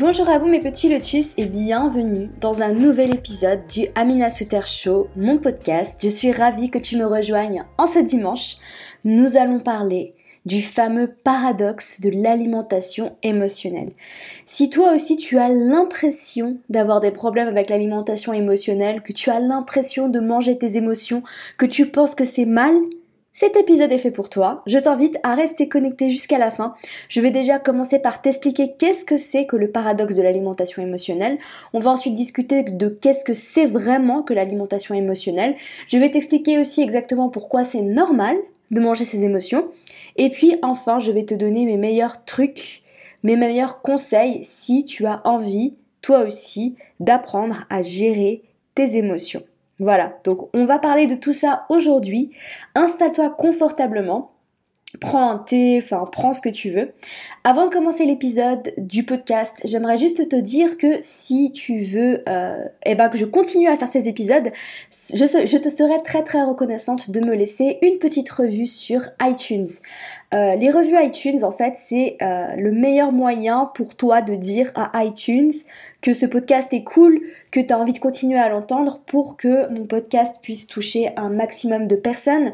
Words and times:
Bonjour 0.00 0.30
à 0.30 0.38
vous 0.38 0.48
mes 0.48 0.60
petits 0.60 0.88
lotus 0.88 1.34
et 1.36 1.44
bienvenue 1.44 2.30
dans 2.40 2.62
un 2.62 2.72
nouvel 2.72 3.12
épisode 3.12 3.66
du 3.66 3.86
Amina 3.94 4.30
Suter 4.30 4.62
Show, 4.64 5.08
mon 5.14 5.36
podcast. 5.36 6.00
Je 6.02 6.08
suis 6.08 6.32
ravie 6.32 6.70
que 6.70 6.78
tu 6.78 6.96
me 6.96 7.04
rejoignes 7.04 7.66
en 7.76 7.86
ce 7.86 7.98
dimanche. 7.98 8.56
Nous 9.04 9.36
allons 9.36 9.60
parler 9.60 10.14
du 10.46 10.62
fameux 10.62 11.12
paradoxe 11.22 12.00
de 12.00 12.08
l'alimentation 12.08 13.14
émotionnelle. 13.22 13.90
Si 14.46 14.70
toi 14.70 14.94
aussi 14.94 15.16
tu 15.16 15.36
as 15.36 15.50
l'impression 15.50 16.56
d'avoir 16.70 17.00
des 17.00 17.10
problèmes 17.10 17.48
avec 17.48 17.68
l'alimentation 17.68 18.32
émotionnelle, 18.32 19.02
que 19.02 19.12
tu 19.12 19.28
as 19.28 19.38
l'impression 19.38 20.08
de 20.08 20.20
manger 20.20 20.56
tes 20.56 20.78
émotions, 20.78 21.22
que 21.58 21.66
tu 21.66 21.90
penses 21.90 22.14
que 22.14 22.24
c'est 22.24 22.46
mal, 22.46 22.72
cet 23.32 23.56
épisode 23.56 23.92
est 23.92 23.98
fait 23.98 24.10
pour 24.10 24.28
toi. 24.28 24.60
Je 24.66 24.78
t'invite 24.78 25.16
à 25.22 25.36
rester 25.36 25.68
connecté 25.68 26.10
jusqu'à 26.10 26.36
la 26.36 26.50
fin. 26.50 26.74
Je 27.08 27.20
vais 27.20 27.30
déjà 27.30 27.60
commencer 27.60 28.00
par 28.00 28.20
t'expliquer 28.22 28.74
qu'est-ce 28.76 29.04
que 29.04 29.16
c'est 29.16 29.46
que 29.46 29.56
le 29.56 29.70
paradoxe 29.70 30.16
de 30.16 30.22
l'alimentation 30.22 30.82
émotionnelle. 30.82 31.38
On 31.72 31.78
va 31.78 31.92
ensuite 31.92 32.16
discuter 32.16 32.64
de 32.64 32.88
qu'est-ce 32.88 33.24
que 33.24 33.32
c'est 33.32 33.66
vraiment 33.66 34.22
que 34.22 34.34
l'alimentation 34.34 34.96
émotionnelle. 34.96 35.54
Je 35.86 35.96
vais 35.96 36.10
t'expliquer 36.10 36.58
aussi 36.58 36.82
exactement 36.82 37.28
pourquoi 37.28 37.62
c'est 37.62 37.82
normal 37.82 38.36
de 38.72 38.80
manger 38.80 39.04
ses 39.04 39.24
émotions. 39.24 39.68
Et 40.16 40.30
puis 40.30 40.56
enfin, 40.62 40.98
je 40.98 41.12
vais 41.12 41.24
te 41.24 41.34
donner 41.34 41.66
mes 41.66 41.76
meilleurs 41.76 42.24
trucs, 42.24 42.82
mes 43.22 43.36
meilleurs 43.36 43.80
conseils 43.80 44.40
si 44.42 44.82
tu 44.82 45.06
as 45.06 45.22
envie, 45.24 45.76
toi 46.02 46.22
aussi, 46.22 46.74
d'apprendre 46.98 47.64
à 47.70 47.82
gérer 47.82 48.42
tes 48.74 48.96
émotions. 48.96 49.42
Voilà, 49.80 50.18
donc 50.24 50.50
on 50.54 50.66
va 50.66 50.78
parler 50.78 51.06
de 51.06 51.14
tout 51.14 51.32
ça 51.32 51.64
aujourd'hui. 51.70 52.30
Installe-toi 52.74 53.30
confortablement. 53.30 54.30
Prends 54.98 55.30
un 55.30 55.38
thé, 55.38 55.78
enfin 55.80 56.04
prends 56.10 56.32
ce 56.32 56.40
que 56.40 56.48
tu 56.48 56.70
veux. 56.70 56.92
Avant 57.44 57.66
de 57.66 57.72
commencer 57.72 58.04
l'épisode 58.04 58.72
du 58.76 59.04
podcast, 59.04 59.60
j'aimerais 59.64 59.98
juste 59.98 60.28
te 60.28 60.34
dire 60.34 60.78
que 60.78 60.98
si 61.02 61.52
tu 61.52 61.80
veux 61.80 62.24
euh, 62.28 62.64
eh 62.84 62.96
ben, 62.96 63.08
que 63.08 63.16
je 63.16 63.24
continue 63.24 63.68
à 63.68 63.76
faire 63.76 63.90
ces 63.90 64.08
épisodes, 64.08 64.50
je, 64.90 65.56
te 65.56 65.68
serais 65.68 66.02
très 66.02 66.24
très 66.24 66.42
reconnaissante 66.42 67.10
de 67.10 67.20
me 67.20 67.36
laisser 67.36 67.78
une 67.82 67.98
petite 67.98 68.28
revue 68.30 68.66
sur 68.66 69.02
iTunes. 69.22 69.68
Euh, 70.34 70.56
les 70.56 70.70
revues 70.70 70.96
iTunes, 71.00 71.44
en 71.44 71.52
fait, 71.52 71.74
c'est 71.76 72.16
euh, 72.20 72.54
le 72.56 72.72
meilleur 72.72 73.12
moyen 73.12 73.70
pour 73.74 73.96
toi 73.96 74.22
de 74.22 74.34
dire 74.34 74.72
à 74.74 75.04
iTunes 75.04 75.52
que 76.02 76.14
ce 76.14 76.26
podcast 76.26 76.72
est 76.72 76.84
cool, 76.84 77.20
que 77.52 77.60
tu 77.60 77.72
as 77.72 77.78
envie 77.78 77.92
de 77.92 77.98
continuer 78.00 78.38
à 78.38 78.48
l'entendre 78.48 79.00
pour 79.06 79.36
que 79.36 79.68
mon 79.72 79.86
podcast 79.86 80.36
puisse 80.42 80.66
toucher 80.66 81.12
un 81.16 81.30
maximum 81.30 81.86
de 81.86 81.96
personnes. 81.96 82.52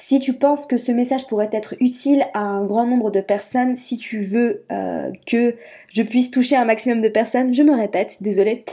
Si 0.00 0.20
tu 0.20 0.34
penses 0.34 0.64
que 0.64 0.76
ce 0.76 0.92
message 0.92 1.26
pourrait 1.26 1.50
être 1.52 1.74
utile 1.80 2.24
à 2.32 2.38
un 2.38 2.64
grand 2.64 2.86
nombre 2.86 3.10
de 3.10 3.20
personnes, 3.20 3.74
si 3.74 3.98
tu 3.98 4.22
veux 4.22 4.64
euh, 4.70 5.10
que 5.26 5.56
je 5.92 6.02
puisse 6.04 6.30
toucher 6.30 6.54
un 6.54 6.64
maximum 6.64 7.02
de 7.02 7.08
personnes, 7.08 7.52
je 7.52 7.64
me 7.64 7.74
répète, 7.74 8.18
désolé, 8.20 8.64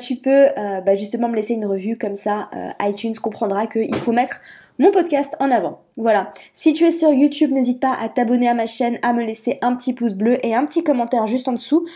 tu 0.00 0.16
peux 0.16 0.46
bah, 0.56 0.94
justement 0.94 1.28
me 1.28 1.36
laisser 1.36 1.54
une 1.54 1.66
revue 1.66 1.98
comme 1.98 2.16
ça, 2.16 2.48
iTunes 2.80 3.14
comprendra 3.20 3.66
qu'il 3.66 3.94
faut 3.96 4.12
mettre 4.12 4.40
mon 4.78 4.90
podcast 4.90 5.36
en 5.40 5.50
avant. 5.50 5.80
Voilà. 5.96 6.32
Si 6.52 6.72
tu 6.72 6.84
es 6.84 6.90
sur 6.90 7.12
YouTube, 7.12 7.52
n'hésite 7.52 7.80
pas 7.80 7.94
à 8.00 8.08
t'abonner 8.08 8.48
à 8.48 8.54
ma 8.54 8.66
chaîne, 8.66 8.98
à 9.02 9.12
me 9.12 9.22
laisser 9.22 9.58
un 9.60 9.76
petit 9.76 9.92
pouce 9.92 10.14
bleu 10.14 10.44
et 10.44 10.54
un 10.54 10.64
petit 10.64 10.82
commentaire 10.82 11.26
juste 11.26 11.48
en 11.48 11.52
dessous. 11.52 11.86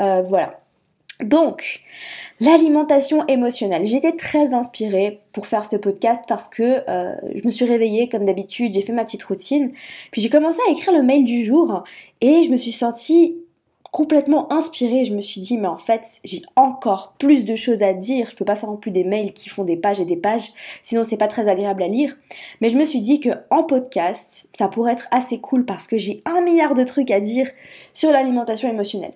Euh, 0.00 0.22
voilà. 0.22 0.63
Donc, 1.20 1.80
l'alimentation 2.40 3.24
émotionnelle. 3.26 3.82
Été 3.94 4.16
très 4.16 4.52
inspirée 4.54 5.20
pour 5.32 5.46
faire 5.46 5.64
ce 5.64 5.76
podcast 5.76 6.24
parce 6.26 6.48
que 6.48 6.82
euh, 6.88 7.14
je 7.34 7.44
me 7.44 7.50
suis 7.50 7.64
réveillée 7.64 8.08
comme 8.08 8.24
d'habitude, 8.24 8.74
j'ai 8.74 8.80
fait 8.80 8.92
ma 8.92 9.04
petite 9.04 9.22
routine, 9.22 9.70
puis 10.10 10.20
j'ai 10.20 10.28
commencé 10.28 10.58
à 10.68 10.72
écrire 10.72 10.92
le 10.92 11.02
mail 11.02 11.24
du 11.24 11.44
jour 11.44 11.84
et 12.20 12.42
je 12.42 12.50
me 12.50 12.56
suis 12.56 12.72
sentie 12.72 13.36
complètement 13.94 14.52
inspirée. 14.52 15.04
Je 15.04 15.14
me 15.14 15.20
suis 15.20 15.40
dit, 15.40 15.56
mais 15.56 15.68
en 15.68 15.78
fait, 15.78 16.18
j'ai 16.24 16.42
encore 16.56 17.14
plus 17.16 17.44
de 17.44 17.54
choses 17.54 17.84
à 17.84 17.92
dire. 17.92 18.26
Je 18.28 18.34
peux 18.34 18.44
pas 18.44 18.56
faire 18.56 18.70
en 18.70 18.76
plus 18.76 18.90
des 18.90 19.04
mails 19.04 19.32
qui 19.32 19.48
font 19.48 19.62
des 19.62 19.76
pages 19.76 20.00
et 20.00 20.04
des 20.04 20.16
pages, 20.16 20.52
sinon 20.82 21.04
c'est 21.04 21.16
pas 21.16 21.28
très 21.28 21.46
agréable 21.46 21.80
à 21.80 21.86
lire. 21.86 22.16
Mais 22.60 22.70
je 22.70 22.76
me 22.76 22.84
suis 22.84 23.00
dit 23.00 23.20
que 23.20 23.28
en 23.50 23.62
podcast, 23.62 24.48
ça 24.52 24.66
pourrait 24.66 24.94
être 24.94 25.06
assez 25.12 25.38
cool 25.38 25.64
parce 25.64 25.86
que 25.86 25.96
j'ai 25.96 26.22
un 26.24 26.40
milliard 26.40 26.74
de 26.74 26.82
trucs 26.82 27.12
à 27.12 27.20
dire 27.20 27.48
sur 27.94 28.10
l'alimentation 28.10 28.68
émotionnelle. 28.68 29.14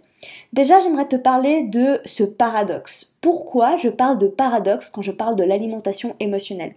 Déjà, 0.53 0.81
j'aimerais 0.81 1.07
te 1.07 1.17
parler 1.17 1.63
de 1.63 2.01
ce 2.05 2.25
paradoxe. 2.25 3.15
Pourquoi 3.21 3.77
je 3.77 3.89
parle 3.89 4.19
de 4.19 4.27
paradoxe 4.27 4.91
quand 4.91 5.03
je 5.03 5.13
parle 5.13 5.37
de 5.37 5.45
l'alimentation 5.45 6.17
émotionnelle? 6.21 6.75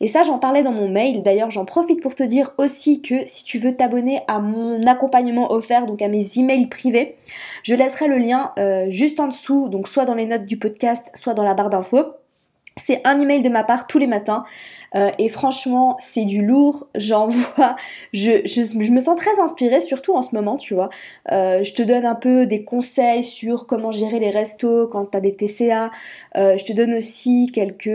Et 0.00 0.08
ça, 0.08 0.22
j'en 0.22 0.38
parlais 0.38 0.62
dans 0.62 0.72
mon 0.72 0.88
mail. 0.88 1.20
D'ailleurs, 1.20 1.50
j'en 1.50 1.64
profite 1.64 2.02
pour 2.02 2.14
te 2.14 2.22
dire 2.22 2.52
aussi 2.58 3.00
que 3.00 3.26
si 3.26 3.44
tu 3.44 3.58
veux 3.58 3.76
t'abonner 3.76 4.20
à 4.28 4.40
mon 4.40 4.82
accompagnement 4.86 5.52
offert, 5.52 5.86
donc 5.86 6.02
à 6.02 6.08
mes 6.08 6.38
emails 6.38 6.66
privés, 6.66 7.14
je 7.62 7.74
laisserai 7.74 8.08
le 8.08 8.18
lien 8.18 8.52
euh, 8.58 8.86
juste 8.90 9.20
en 9.20 9.28
dessous, 9.28 9.68
donc 9.68 9.88
soit 9.88 10.04
dans 10.04 10.14
les 10.14 10.26
notes 10.26 10.46
du 10.46 10.58
podcast, 10.58 11.10
soit 11.14 11.34
dans 11.34 11.44
la 11.44 11.54
barre 11.54 11.70
d'infos. 11.70 12.04
C'est 12.76 13.00
un 13.04 13.18
email 13.18 13.42
de 13.42 13.48
ma 13.48 13.64
part 13.64 13.86
tous 13.86 13.98
les 13.98 14.06
matins 14.06 14.44
euh, 14.94 15.10
et 15.18 15.28
franchement 15.28 15.96
c'est 15.98 16.24
du 16.24 16.44
lourd. 16.44 16.88
J'envoie, 16.94 17.76
je, 18.12 18.46
je, 18.46 18.90
me 18.92 19.00
sens 19.00 19.16
très 19.16 19.40
inspirée 19.40 19.80
surtout 19.80 20.14
en 20.14 20.22
ce 20.22 20.34
moment, 20.34 20.56
tu 20.56 20.74
vois. 20.74 20.90
Euh, 21.30 21.62
je 21.62 21.74
te 21.74 21.82
donne 21.82 22.04
un 22.04 22.14
peu 22.14 22.46
des 22.46 22.64
conseils 22.64 23.24
sur 23.24 23.66
comment 23.66 23.90
gérer 23.90 24.18
les 24.18 24.30
restos 24.30 24.88
quand 24.88 25.06
t'as 25.06 25.20
des 25.20 25.34
TCA. 25.34 25.90
Euh, 26.36 26.56
je 26.56 26.64
te 26.64 26.72
donne 26.72 26.94
aussi 26.94 27.50
quelques 27.52 27.88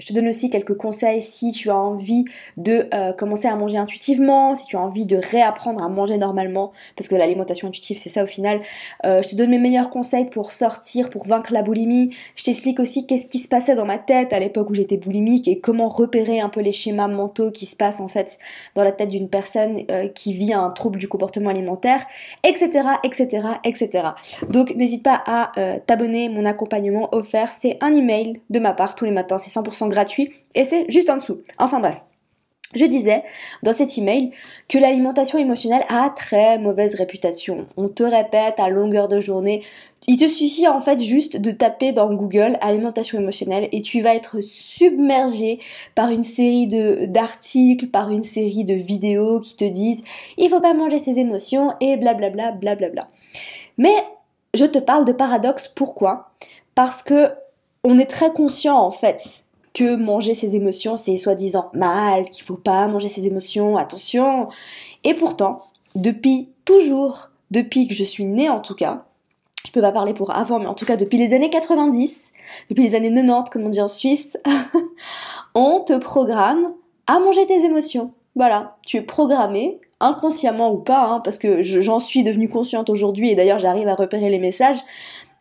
je 0.00 0.06
te 0.06 0.12
donne 0.12 0.28
aussi 0.28 0.50
quelques 0.50 0.76
conseils 0.76 1.22
si 1.22 1.52
tu 1.52 1.70
as 1.70 1.76
envie 1.76 2.24
de 2.56 2.88
euh, 2.94 3.12
commencer 3.12 3.46
à 3.46 3.54
manger 3.54 3.78
intuitivement, 3.78 4.54
si 4.54 4.66
tu 4.66 4.76
as 4.76 4.80
envie 4.80 5.06
de 5.06 5.16
réapprendre 5.16 5.82
à 5.82 5.88
manger 5.88 6.16
normalement, 6.18 6.72
parce 6.96 7.08
que 7.08 7.14
l'alimentation 7.14 7.68
intuitive 7.68 7.98
c'est 7.98 8.08
ça 8.08 8.24
au 8.24 8.26
final. 8.26 8.60
Euh, 9.04 9.22
je 9.22 9.28
te 9.28 9.36
donne 9.36 9.50
mes 9.50 9.58
meilleurs 9.58 9.90
conseils 9.90 10.24
pour 10.24 10.52
sortir, 10.52 11.10
pour 11.10 11.26
vaincre 11.26 11.52
la 11.52 11.62
boulimie. 11.62 12.10
Je 12.34 12.44
t'explique 12.44 12.80
aussi 12.80 13.06
qu'est-ce 13.06 13.26
qui 13.26 13.38
se 13.38 13.48
passait 13.48 13.74
dans 13.74 13.84
ma 13.84 13.98
tête 13.98 14.32
à 14.32 14.38
l'époque 14.38 14.70
où 14.70 14.74
j'étais 14.74 14.96
boulimique 14.96 15.46
et 15.46 15.60
comment 15.60 15.88
repérer 15.88 16.40
un 16.40 16.48
peu 16.48 16.60
les 16.60 16.72
schémas 16.72 17.08
mentaux 17.08 17.50
qui 17.50 17.66
se 17.66 17.76
passent 17.76 18.00
en 18.00 18.08
fait 18.08 18.38
dans 18.74 18.84
la 18.84 18.92
tête 18.92 19.10
d'une 19.10 19.28
personne 19.28 19.82
euh, 19.90 20.08
qui 20.08 20.32
vit 20.32 20.54
un 20.54 20.70
trouble 20.70 20.98
du 20.98 21.08
comportement 21.08 21.50
alimentaire, 21.50 22.06
etc., 22.42 22.70
etc., 23.04 23.46
etc. 23.64 24.08
Donc 24.48 24.74
n'hésite 24.74 25.02
pas 25.02 25.22
à 25.26 25.52
t'abonner, 25.86 26.28
mon 26.28 26.46
accompagnement 26.46 27.14
offert, 27.14 27.52
c'est 27.52 27.76
un 27.82 27.94
email 27.94 28.40
de 28.48 28.58
ma 28.58 28.72
part 28.72 28.94
tous 28.94 29.04
les 29.04 29.10
matins, 29.10 29.36
c'est 29.38 29.50
100% 29.50 29.89
gratuit 29.90 30.30
et 30.54 30.64
c'est 30.64 30.90
juste 30.90 31.10
en 31.10 31.16
dessous. 31.16 31.42
Enfin 31.58 31.80
bref. 31.80 32.00
Je 32.72 32.84
disais 32.84 33.24
dans 33.64 33.72
cet 33.72 33.98
email 33.98 34.30
que 34.68 34.78
l'alimentation 34.78 35.38
émotionnelle 35.38 35.84
a 35.88 36.08
très 36.10 36.56
mauvaise 36.60 36.94
réputation. 36.94 37.66
On 37.76 37.88
te 37.88 38.04
répète 38.04 38.60
à 38.60 38.68
longueur 38.68 39.08
de 39.08 39.18
journée. 39.18 39.64
Il 40.06 40.18
te 40.18 40.28
suffit 40.28 40.68
en 40.68 40.80
fait 40.80 41.00
juste 41.00 41.36
de 41.36 41.50
taper 41.50 41.90
dans 41.90 42.14
Google 42.14 42.56
alimentation 42.60 43.18
émotionnelle 43.18 43.68
et 43.72 43.82
tu 43.82 44.02
vas 44.02 44.14
être 44.14 44.40
submergé 44.40 45.58
par 45.96 46.10
une 46.10 46.22
série 46.22 46.68
de 46.68 47.06
d'articles, 47.06 47.88
par 47.88 48.10
une 48.10 48.22
série 48.22 48.64
de 48.64 48.74
vidéos 48.74 49.40
qui 49.40 49.56
te 49.56 49.64
disent 49.64 50.02
il 50.38 50.48
faut 50.48 50.60
pas 50.60 50.74
manger 50.74 51.00
ses 51.00 51.18
émotions 51.18 51.72
et 51.80 51.96
blablabla 51.96 52.52
blablabla. 52.52 53.08
Mais 53.78 53.96
je 54.54 54.64
te 54.64 54.78
parle 54.78 55.04
de 55.04 55.12
paradoxe 55.12 55.66
pourquoi? 55.66 56.30
Parce 56.76 57.02
que 57.02 57.30
on 57.82 57.98
est 57.98 58.06
très 58.06 58.32
conscient 58.32 58.78
en 58.78 58.92
fait 58.92 59.44
que 59.80 59.96
manger 59.96 60.34
ses 60.34 60.54
émotions, 60.54 60.98
c'est 60.98 61.16
soi-disant 61.16 61.70
mal, 61.72 62.28
qu'il 62.28 62.44
faut 62.44 62.58
pas 62.58 62.86
manger 62.86 63.08
ses 63.08 63.26
émotions, 63.26 63.78
attention. 63.78 64.48
Et 65.04 65.14
pourtant, 65.14 65.62
depuis 65.94 66.50
toujours, 66.66 67.30
depuis 67.50 67.88
que 67.88 67.94
je 67.94 68.04
suis 68.04 68.26
née 68.26 68.50
en 68.50 68.60
tout 68.60 68.74
cas, 68.74 69.06
je 69.66 69.72
peux 69.72 69.80
pas 69.80 69.90
parler 69.90 70.12
pour 70.12 70.36
avant, 70.36 70.58
mais 70.58 70.66
en 70.66 70.74
tout 70.74 70.84
cas 70.84 70.96
depuis 70.96 71.16
les 71.16 71.32
années 71.32 71.48
90, 71.48 72.32
depuis 72.68 72.82
les 72.82 72.94
années 72.94 73.08
90, 73.08 73.50
comme 73.50 73.64
on 73.64 73.68
dit 73.70 73.80
en 73.80 73.88
Suisse, 73.88 74.36
on 75.54 75.80
te 75.80 75.96
programme 75.96 76.74
à 77.06 77.18
manger 77.18 77.46
tes 77.46 77.64
émotions. 77.64 78.12
Voilà, 78.36 78.76
tu 78.84 78.98
es 78.98 79.02
programmé, 79.02 79.80
inconsciemment 79.98 80.72
ou 80.72 80.76
pas, 80.76 81.06
hein, 81.06 81.20
parce 81.20 81.38
que 81.38 81.62
j'en 81.62 82.00
suis 82.00 82.22
devenue 82.22 82.50
consciente 82.50 82.90
aujourd'hui 82.90 83.30
et 83.30 83.34
d'ailleurs 83.34 83.58
j'arrive 83.58 83.88
à 83.88 83.94
repérer 83.94 84.28
les 84.28 84.40
messages, 84.40 84.80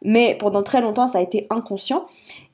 mais 0.05 0.33
pendant 0.39 0.63
très 0.63 0.79
longtemps 0.79 1.07
ça 1.07 1.17
a 1.17 1.21
été 1.21 1.45
inconscient. 1.49 2.05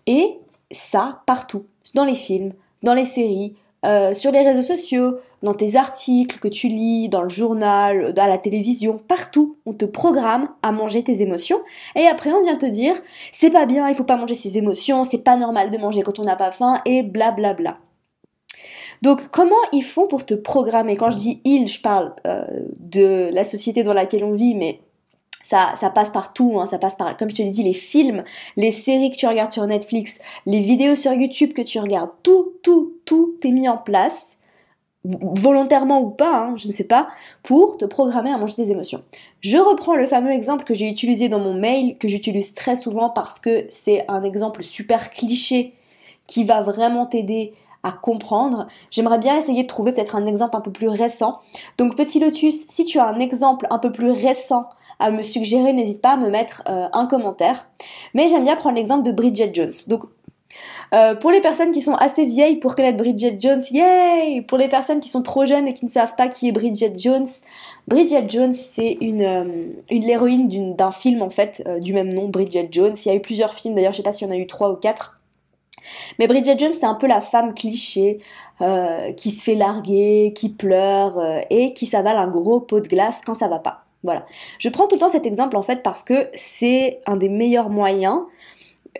Et 0.07 0.39
ça 0.71 1.21
partout, 1.27 1.67
dans 1.93 2.05
les 2.05 2.15
films, 2.15 2.53
dans 2.83 2.93
les 2.93 3.05
séries, 3.05 3.55
euh, 3.85 4.13
sur 4.13 4.31
les 4.31 4.41
réseaux 4.41 4.61
sociaux, 4.61 5.17
dans 5.43 5.53
tes 5.53 5.75
articles 5.75 6.39
que 6.39 6.47
tu 6.47 6.67
lis, 6.67 7.07
dans 7.07 7.21
le 7.21 7.29
journal, 7.29 8.13
à 8.17 8.27
la 8.27 8.37
télévision, 8.37 8.97
partout, 8.97 9.57
on 9.65 9.73
te 9.73 9.85
programme 9.85 10.49
à 10.63 10.71
manger 10.71 11.03
tes 11.03 11.21
émotions. 11.21 11.59
Et 11.95 12.07
après, 12.07 12.31
on 12.31 12.43
vient 12.43 12.57
te 12.57 12.65
dire, 12.65 12.95
c'est 13.31 13.51
pas 13.51 13.67
bien, 13.67 13.87
il 13.87 13.95
faut 13.95 14.03
pas 14.03 14.17
manger 14.17 14.35
ses 14.35 14.57
émotions, 14.57 15.03
c'est 15.03 15.19
pas 15.19 15.35
normal 15.37 15.69
de 15.69 15.77
manger 15.77 16.01
quand 16.01 16.19
on 16.19 16.23
n'a 16.23 16.35
pas 16.35 16.51
faim, 16.51 16.81
et 16.85 17.03
blablabla. 17.03 17.53
Bla 17.53 17.71
bla. 17.73 17.77
Donc 19.01 19.29
comment 19.29 19.55
ils 19.71 19.83
font 19.83 20.07
pour 20.07 20.25
te 20.25 20.33
programmer? 20.33 20.95
Quand 20.95 21.09
je 21.09 21.17
dis 21.17 21.41
ils, 21.45 21.67
je 21.67 21.81
parle 21.81 22.15
euh, 22.25 22.45
de 22.79 23.29
la 23.31 23.43
société 23.43 23.83
dans 23.83 23.93
laquelle 23.93 24.23
on 24.23 24.33
vit, 24.33 24.55
mais 24.55 24.79
ça, 25.45 25.75
ça 25.77 25.91
passe 25.91 26.09
partout, 26.09 26.59
hein, 26.59 26.65
ça 26.65 26.79
passe 26.79 26.95
par, 26.95 27.15
comme 27.17 27.29
je 27.29 27.35
te 27.35 27.41
l'ai 27.43 27.51
dit, 27.51 27.61
les 27.61 27.73
films, 27.73 28.23
les 28.57 28.71
séries 28.71 29.11
que 29.11 29.15
tu 29.15 29.27
regardes 29.27 29.51
sur 29.51 29.67
Netflix, 29.67 30.17
les 30.47 30.59
vidéos 30.59 30.95
sur 30.95 31.13
YouTube 31.13 31.53
que 31.53 31.61
tu 31.61 31.77
regardes, 31.79 32.09
tout, 32.23 32.53
tout, 32.63 32.95
tout 33.05 33.35
est 33.43 33.51
mis 33.51 33.69
en 33.69 33.77
place, 33.77 34.39
volontairement 35.03 36.01
ou 36.01 36.09
pas, 36.09 36.35
hein, 36.35 36.55
je 36.55 36.67
ne 36.67 36.73
sais 36.73 36.87
pas, 36.87 37.09
pour 37.43 37.77
te 37.77 37.85
programmer 37.85 38.31
à 38.31 38.39
manger 38.39 38.55
tes 38.55 38.71
émotions. 38.71 39.03
Je 39.41 39.59
reprends 39.59 39.93
le 39.93 40.07
fameux 40.07 40.31
exemple 40.31 40.63
que 40.63 40.73
j'ai 40.73 40.89
utilisé 40.89 41.29
dans 41.29 41.39
mon 41.39 41.53
mail, 41.53 41.99
que 41.99 42.07
j'utilise 42.07 42.55
très 42.55 42.75
souvent 42.75 43.11
parce 43.11 43.37
que 43.37 43.67
c'est 43.69 44.03
un 44.07 44.23
exemple 44.23 44.63
super 44.63 45.11
cliché 45.11 45.75
qui 46.25 46.43
va 46.43 46.63
vraiment 46.63 47.05
t'aider 47.05 47.53
à 47.85 47.91
comprendre. 47.91 48.67
J'aimerais 48.89 49.19
bien 49.19 49.37
essayer 49.37 49.61
de 49.63 49.67
trouver 49.67 49.93
peut-être 49.93 50.15
un 50.15 50.25
exemple 50.25 50.57
un 50.57 50.61
peu 50.61 50.71
plus 50.71 50.89
récent. 50.89 51.39
Donc 51.77 51.95
petit 51.95 52.19
lotus, 52.19 52.65
si 52.67 52.83
tu 52.83 52.99
as 52.99 53.05
un 53.05 53.19
exemple 53.19 53.67
un 53.69 53.77
peu 53.77 53.91
plus 53.91 54.11
récent 54.11 54.67
à 54.99 55.11
me 55.11 55.21
suggérer, 55.21 55.71
n'hésite 55.71 56.01
pas 56.01 56.13
à 56.13 56.17
me 56.17 56.29
mettre 56.29 56.63
euh, 56.67 56.87
un 56.91 57.05
commentaire. 57.05 57.67
Mais 58.15 58.27
j'aime 58.27 58.43
bien 58.43 58.55
prendre 58.55 58.75
l'exemple 58.75 59.03
de 59.03 59.11
Bridget 59.11 59.51
Jones. 59.53 59.71
Donc 59.87 60.01
euh, 60.93 61.13
pour 61.13 61.29
les 61.29 61.41
personnes 61.41 61.71
qui 61.71 61.81
sont 61.81 61.93
assez 61.93 62.25
vieilles 62.25 62.55
pour 62.55 62.75
connaître 62.75 62.97
Bridget 62.97 63.37
Jones, 63.39 63.61
yay 63.69 64.41
Pour 64.41 64.57
les 64.57 64.69
personnes 64.69 64.99
qui 64.99 65.09
sont 65.09 65.21
trop 65.21 65.45
jeunes 65.45 65.67
et 65.67 65.73
qui 65.73 65.85
ne 65.85 65.91
savent 65.91 66.15
pas 66.15 66.27
qui 66.27 66.47
est 66.47 66.51
Bridget 66.51 66.93
Jones, 66.97 67.27
Bridget 67.87 68.25
Jones 68.29 68.53
c'est 68.53 68.97
une, 68.99 69.21
euh, 69.21 69.67
une 69.91 70.05
l'héroïne 70.05 70.75
d'un 70.75 70.91
film 70.91 71.21
en 71.21 71.29
fait 71.29 71.63
du 71.81 71.93
même 71.93 72.11
nom, 72.11 72.29
Bridget 72.29 72.69
Jones. 72.71 72.95
Il 73.05 73.09
y 73.09 73.11
a 73.11 73.15
eu 73.15 73.21
plusieurs 73.21 73.53
films, 73.53 73.75
d'ailleurs 73.75 73.91
je 73.91 73.97
sais 73.97 74.03
pas 74.03 74.13
s'il 74.13 74.27
y 74.27 74.31
en 74.31 74.33
a 74.33 74.37
eu 74.37 74.47
trois 74.47 74.71
ou 74.71 74.75
quatre. 74.75 75.14
Mais 76.19 76.27
Bridget 76.27 76.57
Jones 76.57 76.73
c'est 76.77 76.85
un 76.85 76.95
peu 76.95 77.07
la 77.07 77.21
femme 77.21 77.53
cliché 77.53 78.19
qui 79.17 79.31
se 79.31 79.43
fait 79.43 79.55
larguer, 79.55 80.31
qui 80.33 80.49
pleure 80.49 81.21
et 81.49 81.73
qui 81.73 81.85
s'avale 81.85 82.15
un 82.15 82.29
gros 82.29 82.61
pot 82.61 82.79
de 82.79 82.87
glace 82.87 83.21
quand 83.25 83.33
ça 83.33 83.49
va 83.49 83.59
pas. 83.59 83.83
Voilà. 84.05 84.25
Je 84.59 84.69
prends 84.69 84.87
tout 84.87 84.95
le 84.95 84.99
temps 84.99 85.09
cet 85.09 85.25
exemple 85.25 85.57
en 85.57 85.61
fait 85.61 85.83
parce 85.83 86.03
que 86.03 86.29
c'est 86.35 87.01
un 87.05 87.17
des 87.17 87.27
meilleurs 87.27 87.69
moyens 87.69 88.21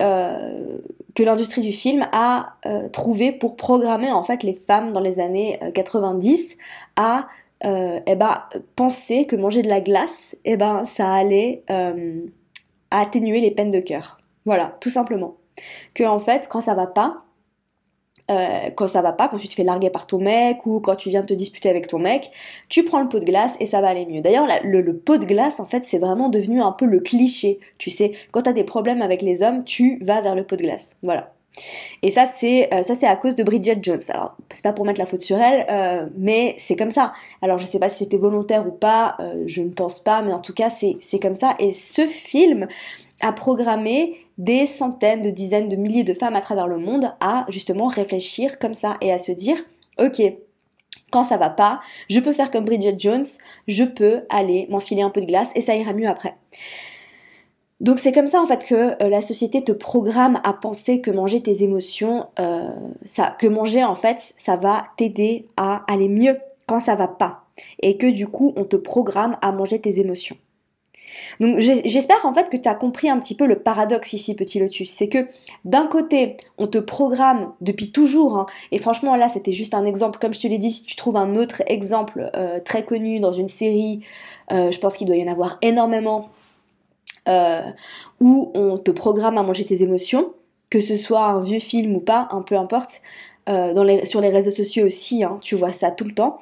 euh, 0.02 0.80
que 1.14 1.24
l'industrie 1.24 1.62
du 1.62 1.72
film 1.72 2.06
a 2.12 2.56
euh, 2.66 2.90
trouvé 2.90 3.32
pour 3.32 3.56
programmer 3.56 4.12
en 4.12 4.24
fait 4.24 4.44
les 4.44 4.54
femmes 4.54 4.92
dans 4.92 5.00
les 5.00 5.20
années 5.20 5.58
90 5.74 6.58
euh, 6.58 6.62
à 6.98 7.28
eh 7.64 8.16
ben, 8.16 8.44
penser 8.76 9.26
que 9.26 9.38
manger 9.38 9.62
de 9.62 9.70
la 9.70 9.80
glace, 9.80 10.36
eh 10.44 10.58
ben, 10.58 10.84
ça 10.86 11.14
allait 11.14 11.64
atténuer 12.92 13.40
les 13.40 13.52
peines 13.52 13.70
de 13.70 13.80
cœur. 13.80 14.20
Voilà, 14.46 14.78
tout 14.82 14.90
simplement. 14.90 15.38
Que 15.94 16.04
en 16.04 16.20
fait, 16.20 16.48
quand 16.50 16.62
ça 16.62 16.74
va 16.74 16.88
pas, 16.88 17.20
euh, 18.32 18.72
quand 18.76 18.88
ça 18.88 19.04
va 19.04 19.12
pas, 19.12 19.28
quand 19.28 19.38
tu 19.38 19.48
te 19.48 19.54
fais 19.54 19.64
larguer 19.64 19.92
par 19.92 20.08
ton 20.08 20.18
mec 20.18 20.66
ou 20.66 20.80
quand 20.80 20.96
tu 20.96 21.10
viens 21.10 21.22
te 21.22 21.34
disputer 21.34 21.70
avec 21.70 21.88
ton 21.88 22.00
mec, 22.00 22.32
tu 22.70 22.84
prends 22.84 23.00
le 23.00 23.08
pot 23.08 23.20
de 23.20 23.26
glace 23.26 23.56
et 23.60 23.68
ça 23.68 23.82
va 23.82 23.90
aller 23.90 24.06
mieux. 24.08 24.22
D'ailleurs, 24.22 24.48
le, 24.64 24.98
pot 24.98 25.18
de 25.18 25.26
glace, 25.26 25.60
en 25.60 25.66
fait, 25.66 25.86
c'est 25.86 26.00
vraiment 26.00 26.30
devenu 26.30 26.62
un 26.62 26.72
peu 26.72 26.86
le 26.86 27.00
cliché. 27.00 27.60
Tu 27.78 27.92
sais, 27.92 28.14
quand 28.32 28.42
t'as 28.44 28.54
des 28.54 28.64
problèmes 28.64 29.04
avec 29.04 29.22
les 29.22 29.44
hommes, 29.44 29.64
tu 29.64 30.00
vas 30.04 30.22
vers 30.22 30.34
le 30.34 30.44
pot 30.44 30.56
de 30.56 30.64
glace. 30.64 30.98
Voilà. 31.04 31.32
Et 32.02 32.12
ça 32.12 32.26
c'est 32.26 32.68
euh, 32.74 32.84
ça 32.84 32.96
c'est 32.96 33.08
à 33.08 33.16
cause 33.16 33.34
de 33.36 33.42
Bridget 33.42 33.78
Jones. 33.82 34.02
Alors 34.10 34.36
c'est 34.54 34.62
pas 34.62 34.74
pour 34.74 34.84
mettre 34.84 35.00
la 35.00 35.06
faute 35.06 35.22
sur 35.22 35.38
elle, 35.38 35.66
euh, 35.70 36.10
mais 36.18 36.54
c'est 36.58 36.76
comme 36.76 36.92
ça. 36.92 37.14
Alors 37.42 37.60
je 37.60 37.66
sais 37.66 37.80
pas 37.80 37.90
si 37.90 38.00
c'était 38.00 38.18
volontaire 38.18 38.68
ou 38.68 38.72
pas, 38.72 39.16
je 39.46 39.62
ne 39.62 39.70
pense 39.70 40.02
pas, 40.02 40.22
mais 40.22 40.34
en 40.34 40.40
tout 40.40 40.54
cas 40.54 40.70
c'est 40.70 41.20
comme 41.22 41.36
ça. 41.36 41.56
Et 41.60 41.72
ce 41.72 42.08
film 42.08 42.68
a 43.22 43.32
programmé 43.32 44.25
des 44.38 44.66
centaines, 44.66 45.22
de 45.22 45.30
dizaines, 45.30 45.70
de 45.70 45.76
milliers 45.76 46.04
de 46.04 46.14
femmes 46.14 46.36
à 46.36 46.42
travers 46.42 46.68
le 46.68 46.78
monde 46.78 47.14
à 47.20 47.46
justement 47.50 47.88
réfléchir 47.88 48.60
comme 48.60 48.74
ça 48.74 48.98
et 49.02 49.12
à 49.12 49.20
se 49.20 49.32
dire, 49.32 49.58
ok, 50.00 50.22
quand 51.12 51.24
ça 51.24 51.38
va 51.38 51.50
pas, 51.50 51.80
je 52.10 52.20
peux 52.20 52.34
faire 52.34 52.52
comme 52.52 52.66
Bridget 52.66 52.96
Jones, 52.98 53.26
je 53.68 53.84
peux 53.84 54.24
aller 54.30 54.68
m'enfiler 54.70 55.02
un 55.02 55.10
peu 55.10 55.22
de 55.22 55.28
glace 55.28 55.52
et 55.56 55.62
ça 55.62 55.76
ira 55.76 55.94
mieux 55.94 56.08
après. 56.08 56.36
Donc 57.82 58.00
c'est 58.00 58.14
comme 58.14 58.28
ça 58.28 58.42
en 58.42 58.46
fait 58.46 58.64
que 58.64 59.04
euh, 59.04 59.10
la 59.10 59.22
société 59.22 59.62
te 59.62 59.74
programme 59.74 60.40
à 60.44 60.54
penser 60.54 61.02
que 61.02 61.12
manger 61.12 61.42
tes 61.42 61.64
émotions, 61.64 62.28
euh, 62.40 62.70
ça, 63.06 63.36
que 63.38 63.48
manger 63.48 63.84
en 63.84 63.96
fait, 63.96 64.34
ça 64.38 64.56
va 64.56 64.86
t'aider 64.98 65.46
à 65.58 65.84
aller 65.92 66.08
mieux 66.08 66.38
quand 66.68 66.80
ça 66.80 66.96
va 66.96 67.10
pas, 67.10 67.44
et 67.82 67.98
que 67.98 68.08
du 68.08 68.28
coup 68.28 68.54
on 68.56 68.64
te 68.64 68.78
programme 68.78 69.38
à 69.42 69.52
manger 69.52 69.80
tes 69.80 70.00
émotions. 70.00 70.38
Donc 71.40 71.60
j'espère 71.60 72.26
en 72.26 72.34
fait 72.34 72.50
que 72.50 72.58
tu 72.58 72.68
as 72.70 72.76
compris 72.76 73.10
un 73.10 73.20
petit 73.20 73.36
peu 73.36 73.46
le 73.46 73.60
paradoxe 73.60 74.14
ici, 74.14 74.36
petit 74.36 74.60
lotus. 74.60 74.90
C'est 74.90 75.10
que 75.10 75.28
d'un 75.64 75.88
côté, 75.88 76.38
on 76.58 76.68
te 76.68 76.78
programme 76.78 77.54
depuis 77.62 77.92
toujours, 77.92 78.38
hein, 78.38 78.46
et 78.72 78.78
franchement 78.78 79.16
là 79.16 79.30
c'était 79.30 79.54
juste 79.54 79.74
un 79.74 79.86
exemple, 79.86 80.20
comme 80.20 80.34
je 80.34 80.40
te 80.40 80.48
l'ai 80.48 80.58
dit, 80.58 80.72
si 80.72 80.84
tu 80.84 80.96
trouves 80.96 81.18
un 81.18 81.36
autre 81.36 81.62
exemple 81.68 82.32
euh, 82.36 82.60
très 82.60 82.84
connu 82.84 83.20
dans 83.20 83.32
une 83.32 83.48
série, 83.48 84.02
euh, 84.52 84.72
je 84.72 84.80
pense 84.80 84.98
qu'il 84.98 85.08
doit 85.08 85.18
y 85.18 85.24
en 85.24 85.32
avoir 85.32 85.58
énormément, 85.62 86.30
euh, 87.28 87.62
où 88.20 88.52
on 88.54 88.78
te 88.78 88.92
programme 88.92 89.38
à 89.38 89.44
manger 89.44 89.66
tes 89.66 89.82
émotions, 89.82 90.34
que 90.70 90.82
ce 90.82 90.96
soit 90.96 91.26
un 91.26 91.42
vieux 91.42 91.60
film 91.60 91.96
ou 91.96 92.00
pas, 92.00 92.28
un 92.32 92.42
peu 92.42 92.56
importe, 92.56 93.02
sur 94.06 94.22
les 94.22 94.30
réseaux 94.30 94.50
sociaux 94.50 94.88
aussi, 94.88 95.24
hein, 95.24 95.38
tu 95.42 95.56
vois 95.56 95.72
ça 95.72 95.92
tout 95.92 96.06
le 96.06 96.16
temps 96.16 96.40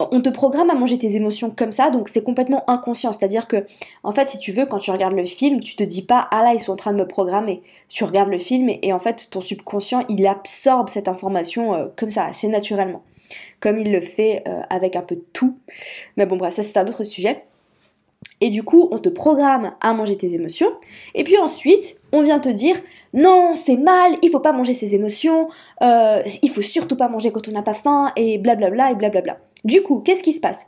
on 0.00 0.20
te 0.20 0.28
programme 0.28 0.70
à 0.70 0.74
manger 0.74 0.98
tes 0.98 1.14
émotions 1.14 1.50
comme 1.50 1.70
ça, 1.70 1.90
donc 1.90 2.08
c'est 2.08 2.22
complètement 2.22 2.68
inconscient. 2.68 3.12
C'est-à-dire 3.12 3.46
que, 3.46 3.64
en 4.02 4.12
fait, 4.12 4.28
si 4.28 4.38
tu 4.38 4.50
veux, 4.50 4.66
quand 4.66 4.78
tu 4.78 4.90
regardes 4.90 5.14
le 5.14 5.24
film, 5.24 5.60
tu 5.60 5.76
te 5.76 5.84
dis 5.84 6.02
pas, 6.02 6.26
ah 6.30 6.42
là, 6.42 6.52
ils 6.52 6.60
sont 6.60 6.72
en 6.72 6.76
train 6.76 6.92
de 6.92 6.98
me 6.98 7.06
programmer. 7.06 7.62
Tu 7.88 8.02
regardes 8.04 8.30
le 8.30 8.38
film 8.38 8.68
et, 8.68 8.92
en 8.92 8.98
fait, 8.98 9.28
ton 9.30 9.40
subconscient, 9.40 10.04
il 10.08 10.26
absorbe 10.26 10.88
cette 10.88 11.06
information 11.06 11.74
euh, 11.74 11.86
comme 11.96 12.10
ça, 12.10 12.24
assez 12.24 12.48
naturellement. 12.48 13.02
Comme 13.60 13.78
il 13.78 13.92
le 13.92 14.00
fait 14.00 14.42
euh, 14.48 14.62
avec 14.68 14.96
un 14.96 15.02
peu 15.02 15.14
de 15.14 15.24
tout. 15.32 15.58
Mais 16.16 16.26
bon, 16.26 16.36
bref, 16.36 16.54
ça 16.54 16.62
c'est 16.62 16.76
un 16.76 16.86
autre 16.88 17.04
sujet. 17.04 17.44
Et 18.40 18.50
du 18.50 18.62
coup, 18.62 18.88
on 18.90 18.98
te 18.98 19.08
programme 19.08 19.74
à 19.80 19.94
manger 19.94 20.16
tes 20.16 20.34
émotions. 20.34 20.70
Et 21.14 21.24
puis 21.24 21.38
ensuite, 21.38 22.00
on 22.12 22.22
vient 22.22 22.40
te 22.40 22.48
dire 22.48 22.76
non, 23.12 23.54
c'est 23.54 23.76
mal, 23.76 24.16
il 24.22 24.30
faut 24.30 24.40
pas 24.40 24.52
manger 24.52 24.74
ses 24.74 24.94
émotions, 24.94 25.46
euh, 25.82 26.20
il 26.42 26.50
faut 26.50 26.62
surtout 26.62 26.96
pas 26.96 27.08
manger 27.08 27.30
quand 27.30 27.46
on 27.48 27.52
n'a 27.52 27.62
pas 27.62 27.74
faim, 27.74 28.12
et 28.16 28.38
blablabla, 28.38 28.90
et 28.90 28.94
blablabla. 28.96 29.38
Du 29.64 29.82
coup, 29.82 30.00
qu'est-ce 30.00 30.22
qui 30.22 30.34
se 30.34 30.40
passe? 30.40 30.66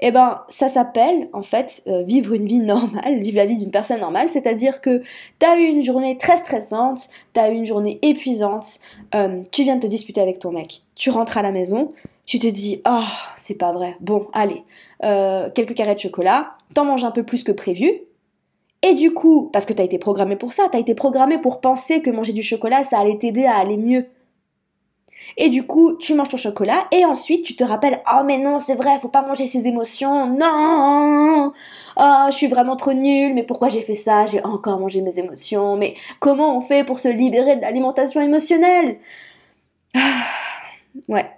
Eh 0.00 0.10
ben, 0.10 0.42
ça 0.48 0.68
s'appelle 0.68 1.28
en 1.32 1.42
fait 1.42 1.84
euh, 1.86 2.02
vivre 2.02 2.34
une 2.34 2.44
vie 2.44 2.58
normale, 2.58 3.20
vivre 3.20 3.36
la 3.36 3.46
vie 3.46 3.56
d'une 3.56 3.70
personne 3.70 4.00
normale, 4.00 4.28
c'est-à-dire 4.28 4.80
que 4.80 5.02
t'as 5.38 5.56
eu 5.58 5.64
une 5.64 5.82
journée 5.82 6.18
très 6.18 6.36
stressante, 6.36 7.08
t'as 7.32 7.50
eu 7.50 7.54
une 7.54 7.66
journée 7.66 8.00
épuisante, 8.02 8.80
euh, 9.14 9.42
tu 9.52 9.62
viens 9.62 9.76
de 9.76 9.80
te 9.80 9.86
disputer 9.86 10.20
avec 10.20 10.40
ton 10.40 10.50
mec, 10.50 10.82
tu 10.96 11.10
rentres 11.10 11.38
à 11.38 11.42
la 11.42 11.52
maison, 11.52 11.92
tu 12.26 12.40
te 12.40 12.48
dis 12.48 12.82
oh 12.88 13.04
c'est 13.36 13.54
pas 13.54 13.72
vrai, 13.72 13.96
bon 14.00 14.26
allez, 14.32 14.64
euh, 15.04 15.48
quelques 15.54 15.74
carrés 15.74 15.94
de 15.94 16.00
chocolat, 16.00 16.56
t'en 16.74 16.84
manges 16.84 17.04
un 17.04 17.12
peu 17.12 17.22
plus 17.22 17.44
que 17.44 17.52
prévu, 17.52 17.92
et 18.82 18.94
du 18.94 19.14
coup, 19.14 19.50
parce 19.52 19.66
que 19.66 19.72
t'as 19.72 19.84
été 19.84 19.98
programmé 19.98 20.34
pour 20.34 20.52
ça, 20.52 20.64
t'as 20.70 20.80
été 20.80 20.96
programmé 20.96 21.38
pour 21.38 21.60
penser 21.60 22.02
que 22.02 22.10
manger 22.10 22.32
du 22.32 22.42
chocolat 22.42 22.82
ça 22.82 22.98
allait 22.98 23.18
t'aider 23.18 23.44
à 23.44 23.54
aller 23.54 23.76
mieux. 23.76 24.06
Et 25.36 25.48
du 25.48 25.66
coup, 25.66 25.94
tu 25.96 26.14
manges 26.14 26.28
ton 26.28 26.36
chocolat 26.36 26.84
et 26.92 27.04
ensuite 27.04 27.44
tu 27.44 27.56
te 27.56 27.64
rappelles 27.64 28.02
"Oh 28.12 28.22
mais 28.24 28.38
non, 28.38 28.58
c'est 28.58 28.74
vrai, 28.74 28.98
faut 29.00 29.08
pas 29.08 29.22
manger 29.22 29.46
ses 29.46 29.66
émotions. 29.66 30.26
Non 30.26 31.52
Oh, 31.98 32.24
je 32.28 32.32
suis 32.34 32.46
vraiment 32.48 32.76
trop 32.76 32.92
nulle, 32.92 33.34
mais 33.34 33.42
pourquoi 33.42 33.68
j'ai 33.68 33.82
fait 33.82 33.94
ça? 33.94 34.26
J'ai 34.26 34.42
encore 34.44 34.78
mangé 34.80 35.00
mes 35.02 35.18
émotions. 35.18 35.76
Mais 35.76 35.94
comment 36.20 36.56
on 36.56 36.60
fait 36.60 36.84
pour 36.84 36.98
se 36.98 37.08
libérer 37.08 37.56
de 37.56 37.60
l'alimentation 37.62 38.20
émotionnelle? 38.20 38.98
Ah, 39.94 40.00
Ouais. 41.08 41.30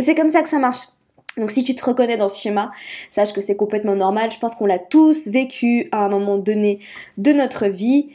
C'est 0.00 0.14
comme 0.14 0.28
ça 0.28 0.42
que 0.42 0.48
ça 0.48 0.58
marche. 0.58 0.88
Donc 1.36 1.50
si 1.50 1.64
tu 1.64 1.74
te 1.74 1.84
reconnais 1.84 2.16
dans 2.16 2.28
ce 2.28 2.40
schéma, 2.40 2.70
sache 3.10 3.32
que 3.32 3.40
c'est 3.40 3.56
complètement 3.56 3.96
normal. 3.96 4.30
Je 4.32 4.38
pense 4.38 4.54
qu'on 4.54 4.66
l'a 4.66 4.78
tous 4.78 5.28
vécu 5.28 5.88
à 5.92 6.04
un 6.04 6.08
moment 6.08 6.38
donné 6.38 6.78
de 7.18 7.32
notre 7.32 7.66
vie 7.66 8.10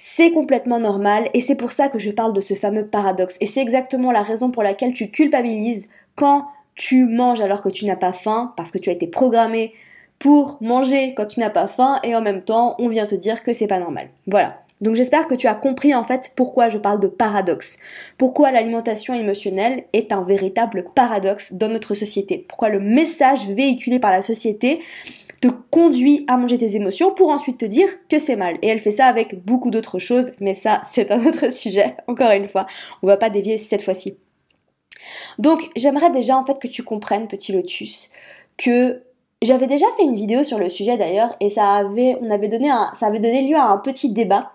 c'est 0.00 0.30
complètement 0.30 0.78
normal 0.78 1.28
et 1.34 1.40
c'est 1.40 1.56
pour 1.56 1.72
ça 1.72 1.88
que 1.88 1.98
je 1.98 2.12
parle 2.12 2.32
de 2.32 2.40
ce 2.40 2.54
fameux 2.54 2.86
paradoxe. 2.86 3.36
Et 3.40 3.46
c'est 3.46 3.60
exactement 3.60 4.12
la 4.12 4.22
raison 4.22 4.50
pour 4.50 4.62
laquelle 4.62 4.92
tu 4.92 5.10
culpabilises 5.10 5.88
quand 6.14 6.46
tu 6.76 7.06
manges 7.06 7.40
alors 7.40 7.60
que 7.60 7.68
tu 7.68 7.84
n'as 7.84 7.96
pas 7.96 8.12
faim, 8.12 8.54
parce 8.56 8.70
que 8.70 8.78
tu 8.78 8.90
as 8.90 8.92
été 8.92 9.08
programmé 9.08 9.72
pour 10.20 10.56
manger 10.60 11.14
quand 11.16 11.26
tu 11.26 11.40
n'as 11.40 11.50
pas 11.50 11.66
faim 11.66 11.98
et 12.04 12.14
en 12.14 12.22
même 12.22 12.42
temps 12.42 12.76
on 12.78 12.88
vient 12.88 13.06
te 13.06 13.16
dire 13.16 13.42
que 13.42 13.52
c'est 13.52 13.66
pas 13.66 13.80
normal. 13.80 14.08
Voilà. 14.28 14.60
Donc 14.80 14.94
j'espère 14.94 15.26
que 15.26 15.34
tu 15.34 15.46
as 15.46 15.54
compris 15.54 15.94
en 15.94 16.04
fait 16.04 16.32
pourquoi 16.36 16.68
je 16.68 16.78
parle 16.78 17.00
de 17.00 17.08
paradoxe. 17.08 17.78
Pourquoi 18.16 18.52
l'alimentation 18.52 19.14
émotionnelle 19.14 19.84
est 19.92 20.12
un 20.12 20.22
véritable 20.22 20.86
paradoxe 20.94 21.52
dans 21.52 21.68
notre 21.68 21.94
société. 21.94 22.44
Pourquoi 22.48 22.68
le 22.68 22.80
message 22.80 23.46
véhiculé 23.46 23.98
par 23.98 24.12
la 24.12 24.22
société 24.22 24.80
te 25.40 25.48
conduit 25.70 26.24
à 26.26 26.36
manger 26.36 26.58
tes 26.58 26.76
émotions 26.76 27.12
pour 27.12 27.30
ensuite 27.30 27.58
te 27.58 27.64
dire 27.64 27.88
que 28.08 28.18
c'est 28.18 28.36
mal. 28.36 28.56
Et 28.62 28.68
elle 28.68 28.80
fait 28.80 28.90
ça 28.90 29.06
avec 29.06 29.44
beaucoup 29.44 29.70
d'autres 29.70 29.98
choses, 29.98 30.32
mais 30.40 30.54
ça, 30.54 30.82
c'est 30.90 31.10
un 31.10 31.24
autre 31.24 31.52
sujet, 31.52 31.96
encore 32.06 32.30
une 32.32 32.48
fois. 32.48 32.66
On 33.02 33.06
va 33.06 33.16
pas 33.16 33.30
dévier 33.30 33.58
cette 33.58 33.82
fois-ci. 33.82 34.16
Donc 35.38 35.70
j'aimerais 35.76 36.10
déjà 36.10 36.36
en 36.36 36.44
fait 36.44 36.58
que 36.58 36.68
tu 36.68 36.82
comprennes, 36.82 37.28
petit 37.28 37.52
lotus, 37.52 38.10
que 38.56 39.02
j'avais 39.42 39.66
déjà 39.66 39.86
fait 39.96 40.02
une 40.02 40.14
vidéo 40.14 40.42
sur 40.42 40.58
le 40.58 40.68
sujet 40.68 40.96
d'ailleurs 40.96 41.36
et 41.40 41.50
ça 41.50 41.72
avait, 41.74 42.16
on 42.20 42.30
avait 42.30 42.48
donné 42.48 42.70
ça 42.98 43.06
avait 43.06 43.20
donné 43.20 43.46
lieu 43.48 43.56
à 43.56 43.68
un 43.68 43.78
petit 43.78 44.12
débat 44.12 44.52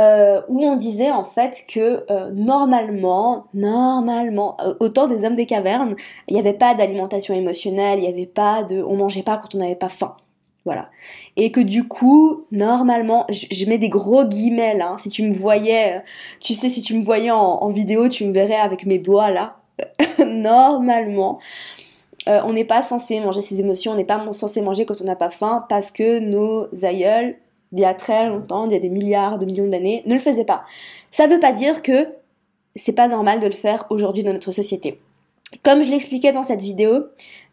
euh, 0.00 0.40
où 0.48 0.64
on 0.64 0.74
disait 0.74 1.12
en 1.12 1.22
fait 1.22 1.64
que 1.72 2.04
euh, 2.10 2.30
normalement, 2.32 3.46
normalement, 3.54 4.56
euh, 4.60 4.74
autant 4.80 5.06
des 5.06 5.24
hommes 5.24 5.36
des 5.36 5.46
cavernes, 5.46 5.94
il 6.26 6.34
n'y 6.34 6.40
avait 6.40 6.52
pas 6.52 6.74
d'alimentation 6.74 7.32
émotionnelle, 7.32 8.00
il 8.00 8.02
n'y 8.02 8.08
avait 8.08 8.26
pas 8.26 8.64
de, 8.64 8.82
on 8.82 8.96
mangeait 8.96 9.22
pas 9.22 9.36
quand 9.36 9.54
on 9.54 9.58
n'avait 9.58 9.76
pas 9.76 9.88
faim. 9.88 10.16
Voilà. 10.64 10.90
Et 11.36 11.52
que 11.52 11.60
du 11.60 11.86
coup, 11.86 12.46
normalement, 12.50 13.26
je, 13.28 13.66
mets 13.66 13.78
des 13.78 13.90
gros 13.90 14.24
guillemets. 14.24 14.80
Hein. 14.80 14.96
Si 14.98 15.10
tu 15.10 15.22
me 15.22 15.34
voyais, 15.34 16.02
tu 16.40 16.54
sais, 16.54 16.70
si 16.70 16.82
tu 16.82 16.94
me 16.94 17.02
voyais 17.02 17.30
en 17.30 17.70
vidéo, 17.70 18.08
tu 18.08 18.24
me 18.24 18.32
verrais 18.32 18.56
avec 18.56 18.86
mes 18.86 18.98
doigts 18.98 19.30
là. 19.30 19.58
normalement, 20.26 21.38
euh, 22.28 22.40
on 22.44 22.52
n'est 22.52 22.64
pas 22.64 22.82
censé 22.82 23.20
manger 23.20 23.42
ses 23.42 23.60
émotions, 23.60 23.92
on 23.92 23.96
n'est 23.96 24.04
pas 24.04 24.24
censé 24.32 24.62
manger 24.62 24.86
quand 24.86 25.00
on 25.00 25.04
n'a 25.04 25.16
pas 25.16 25.30
faim 25.30 25.66
parce 25.68 25.90
que 25.90 26.18
nos 26.20 26.68
aïeuls, 26.84 27.36
il 27.72 27.80
y 27.80 27.84
a 27.84 27.92
très 27.92 28.28
longtemps, 28.28 28.66
il 28.66 28.72
y 28.72 28.76
a 28.76 28.80
des 28.80 28.88
milliards 28.88 29.38
de 29.38 29.46
millions 29.46 29.66
d'années, 29.66 30.02
ne 30.06 30.14
le 30.14 30.20
faisaient 30.20 30.44
pas. 30.44 30.64
Ça 31.10 31.26
veut 31.26 31.40
pas 31.40 31.52
dire 31.52 31.82
que 31.82 32.08
c'est 32.76 32.92
pas 32.92 33.08
normal 33.08 33.40
de 33.40 33.46
le 33.46 33.52
faire 33.52 33.84
aujourd'hui 33.90 34.22
dans 34.22 34.32
notre 34.32 34.52
société. 34.52 35.00
Comme 35.62 35.82
je 35.82 35.90
l'expliquais 35.90 36.32
dans 36.32 36.42
cette 36.42 36.60
vidéo, 36.60 37.04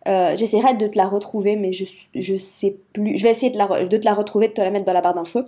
euh, 0.08 0.36
j'essaierai 0.38 0.75
de 0.75 0.88
te 0.88 0.98
la 0.98 1.08
retrouver, 1.08 1.56
mais 1.56 1.74
je, 1.74 1.86
je 2.16 2.38
sais 2.38 2.75
plus. 2.94 3.18
Je 3.18 3.24
vais 3.24 3.32
essayer 3.32 3.51
de 3.51 3.98
te 3.98 4.06
la 4.06 4.13
retrouver, 4.13 4.48
de 4.48 4.54
te 4.54 4.62
la 4.62 4.72
mettre 4.72 4.86
dans 4.86 4.94
la 4.94 5.01
barre 5.01 5.13
d'infos. 5.13 5.44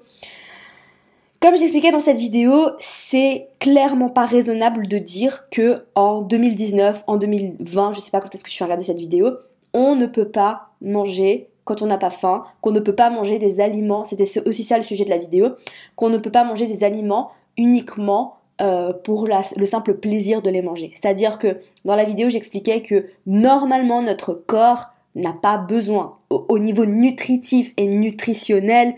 Comme 1.44 1.58
j'expliquais 1.58 1.92
dans 1.92 2.00
cette 2.00 2.16
vidéo, 2.16 2.54
c'est 2.80 3.50
clairement 3.60 4.08
pas 4.08 4.26
raisonnable 4.26 4.88
de 4.88 4.98
dire 4.98 5.50
que 5.50 5.84
en 5.94 6.22
2019, 6.22 7.04
en 7.06 7.18
2020, 7.18 7.92
je 7.92 8.00
sais 8.00 8.12
pas 8.12 8.22
quand 8.22 8.34
est-ce 8.34 8.46
que 8.46 8.50
je 8.50 8.56
suis 8.56 8.64
regarder 8.64 8.86
cette 8.86 8.98
vidéo, 8.98 9.32
on 9.74 9.98
ne 9.98 10.06
peut 10.06 10.30
pas 10.30 10.70
manger 10.82 11.50
quand 11.66 11.82
on 11.82 11.88
n'a 11.88 11.98
pas 11.98 12.12
faim, 12.12 12.46
qu'on 12.62 12.72
ne 12.72 12.80
peut 12.80 12.96
pas 12.96 13.10
manger 13.10 13.40
des 13.40 13.60
aliments, 13.60 14.06
c'était 14.06 14.48
aussi 14.48 14.64
ça 14.64 14.78
le 14.78 14.84
sujet 14.84 15.04
de 15.04 15.10
la 15.10 15.18
vidéo, 15.18 15.50
qu'on 15.98 16.10
ne 16.10 16.18
peut 16.18 16.32
pas 16.32 16.46
manger 16.46 16.66
des 16.66 16.86
aliments 16.86 17.32
uniquement 17.58 18.38
euh, 18.62 18.94
pour 18.94 19.28
le 19.28 19.66
simple 19.66 19.96
plaisir 19.96 20.42
de 20.42 20.50
les 20.50 20.62
manger. 20.62 20.94
C'est-à-dire 20.96 21.40
que 21.40 21.60
dans 21.84 21.98
la 21.98 22.06
vidéo, 22.06 22.30
j'expliquais 22.30 22.82
que 22.82 23.08
normalement 23.26 24.02
notre 24.02 24.34
corps 24.34 24.94
n'a 25.16 25.34
pas 25.34 25.58
besoin, 25.58 26.16
au 26.30 26.58
niveau 26.58 26.86
nutritif 26.86 27.74
et 27.76 27.88
nutritionnel, 27.88 28.96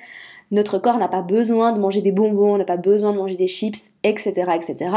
notre 0.51 0.77
corps 0.77 0.97
n'a 0.97 1.07
pas 1.07 1.21
besoin 1.21 1.71
de 1.71 1.79
manger 1.79 2.01
des 2.01 2.11
bonbons, 2.11 2.57
n'a 2.57 2.65
pas 2.65 2.77
besoin 2.77 3.11
de 3.11 3.17
manger 3.17 3.35
des 3.35 3.47
chips, 3.47 3.91
etc. 4.03 4.51
etc. 4.55 4.89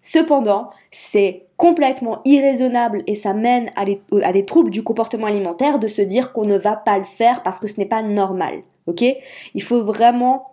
Cependant, 0.00 0.70
c'est 0.90 1.46
complètement 1.56 2.20
irraisonnable 2.24 3.04
et 3.06 3.14
ça 3.14 3.34
mène 3.34 3.70
à, 3.76 3.84
des 4.32 4.44
troubles 4.44 4.70
du 4.70 4.82
comportement 4.82 5.28
alimentaire 5.28 5.78
de 5.78 5.86
se 5.86 6.02
dire 6.02 6.32
qu'on 6.32 6.44
ne 6.44 6.58
va 6.58 6.74
pas 6.74 6.98
le 6.98 7.04
faire 7.04 7.44
parce 7.44 7.60
que 7.60 7.68
ce 7.68 7.78
n'est 7.78 7.86
pas 7.86 8.02
normal. 8.02 8.62
Ok? 8.86 9.04
Il 9.54 9.62
faut 9.62 9.84
vraiment 9.84 10.48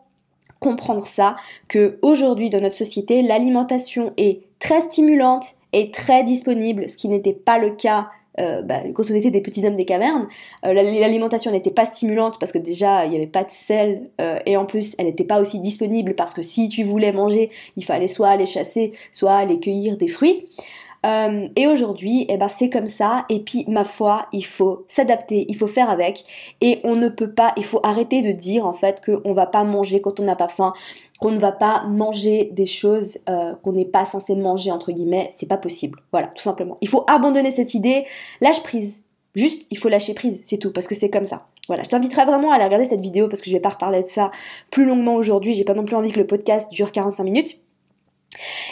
comprendre 0.60 1.08
ça 1.08 1.36
que 1.68 1.98
aujourd'hui 2.04 2.52
dans 2.52 2.62
notre 2.62 2.76
société, 2.76 3.24
l'alimentation 3.24 4.14
est 4.18 4.44
très 4.60 4.82
stimulante 4.82 5.56
et 5.74 5.90
très 5.90 6.24
disponible, 6.24 6.88
ce 6.88 6.98
qui 6.98 7.08
n'était 7.10 7.34
pas 7.34 7.58
le 7.58 7.72
cas 7.72 8.10
euh, 8.40 8.62
bah, 8.62 8.82
quand 8.94 9.04
on 9.12 9.16
était 9.16 9.32
des 9.32 9.42
petits 9.42 9.66
hommes 9.66 9.76
des 9.76 9.86
cavernes, 9.86 10.28
euh, 10.66 10.74
l'alimentation 10.74 11.52
n'était 11.52 11.72
pas 11.72 11.86
stimulante 11.86 12.40
parce 12.40 12.52
que 12.52 12.58
déjà 12.58 13.06
il 13.06 13.12
n'y 13.12 13.18
avait 13.18 13.28
pas 13.28 13.44
de 13.44 13.52
sel 13.52 14.10
euh, 14.22 14.40
et 14.46 14.58
en 14.58 14.66
plus 14.66 14.96
elle 14.98 15.06
n'était 15.06 15.24
pas 15.24 15.42
aussi 15.42 15.60
disponible 15.60 16.16
parce 16.16 16.34
que 16.34 16.42
si 16.42 16.70
tu 16.70 16.84
voulais 16.84 17.12
manger, 17.12 17.50
il 17.76 17.84
fallait 17.84 18.08
soit 18.08 18.30
aller 18.30 18.46
chasser, 18.46 18.94
soit 19.14 19.34
aller 19.34 19.60
cueillir 19.60 19.98
des 19.98 20.08
fruits. 20.08 20.48
Euh, 21.06 21.48
et 21.56 21.68
aujourd'hui, 21.68 22.26
eh 22.30 22.38
ben, 22.38 22.48
c'est 22.48 22.70
comme 22.70 22.88
ça. 22.88 23.26
Et 23.30 23.40
puis, 23.40 23.66
ma 23.68 23.84
foi, 23.84 24.28
il 24.34 24.46
faut 24.46 24.86
s'adapter, 24.88 25.46
il 25.48 25.56
faut 25.56 25.68
faire 25.68 25.90
avec. 25.90 26.24
Et 26.62 26.80
on 26.84 26.96
ne 26.96 27.10
peut 27.10 27.32
pas, 27.32 27.54
il 27.58 27.66
faut 27.66 27.80
arrêter 27.84 28.22
de 28.22 28.32
dire 28.32 28.66
en 28.66 28.74
fait 28.74 29.02
qu'on 29.04 29.34
va 29.34 29.46
pas 29.46 29.64
manger 29.64 30.02
quand 30.02 30.20
on 30.20 30.24
n'a 30.24 30.36
pas 30.36 30.48
faim, 30.48 30.74
qu'on 31.20 31.32
ne 31.32 31.40
va 31.40 31.52
pas 31.52 31.84
manger 31.88 32.50
des 32.54 32.66
choses 32.66 33.20
euh, 33.30 33.56
qu'on 33.64 33.74
n'est 33.74 33.86
pas 33.86 34.06
censé 34.06 34.36
manger 34.36 34.72
entre 34.72 34.92
guillemets. 34.92 35.32
C'est 35.36 35.48
pas 35.48 35.58
possible. 35.58 36.00
Voilà, 36.12 36.28
tout 36.28 36.44
simplement. 36.44 36.78
Il 36.82 36.90
faut 36.90 37.06
abandonner 37.08 37.52
cette 37.52 37.74
idée. 37.74 38.06
Lâche 38.42 38.64
prise. 38.64 39.04
Juste, 39.36 39.68
il 39.70 39.78
faut 39.78 39.90
lâcher 39.90 40.16
prise, 40.16 40.42
c'est 40.44 40.58
tout, 40.58 40.74
parce 40.74 40.88
que 40.88 40.96
c'est 40.96 41.12
comme 41.12 41.26
ça. 41.26 41.46
Voilà, 41.68 41.84
je 41.84 41.90
t'inviterai 41.90 42.26
vraiment 42.26 42.52
à 42.52 42.56
aller 42.56 42.64
regarder 42.64 42.86
cette 42.86 43.00
vidéo 43.00 43.28
parce 43.28 43.42
que 43.42 43.50
je 43.50 43.56
vais 43.56 43.60
pas 43.60 43.70
reparler 43.70 44.02
de 44.02 44.08
ça 44.08 44.32
plus 44.72 44.86
longuement 44.86 45.14
aujourd'hui. 45.14 45.54
J'ai 45.54 45.64
pas 45.64 45.76
non 45.76 45.84
plus 45.84 45.96
envie 45.96 46.12
que 46.12 46.18
le 46.20 46.26
podcast 46.26 46.72
dure 46.72 46.92
45 46.92 47.24
minutes. 47.24 47.58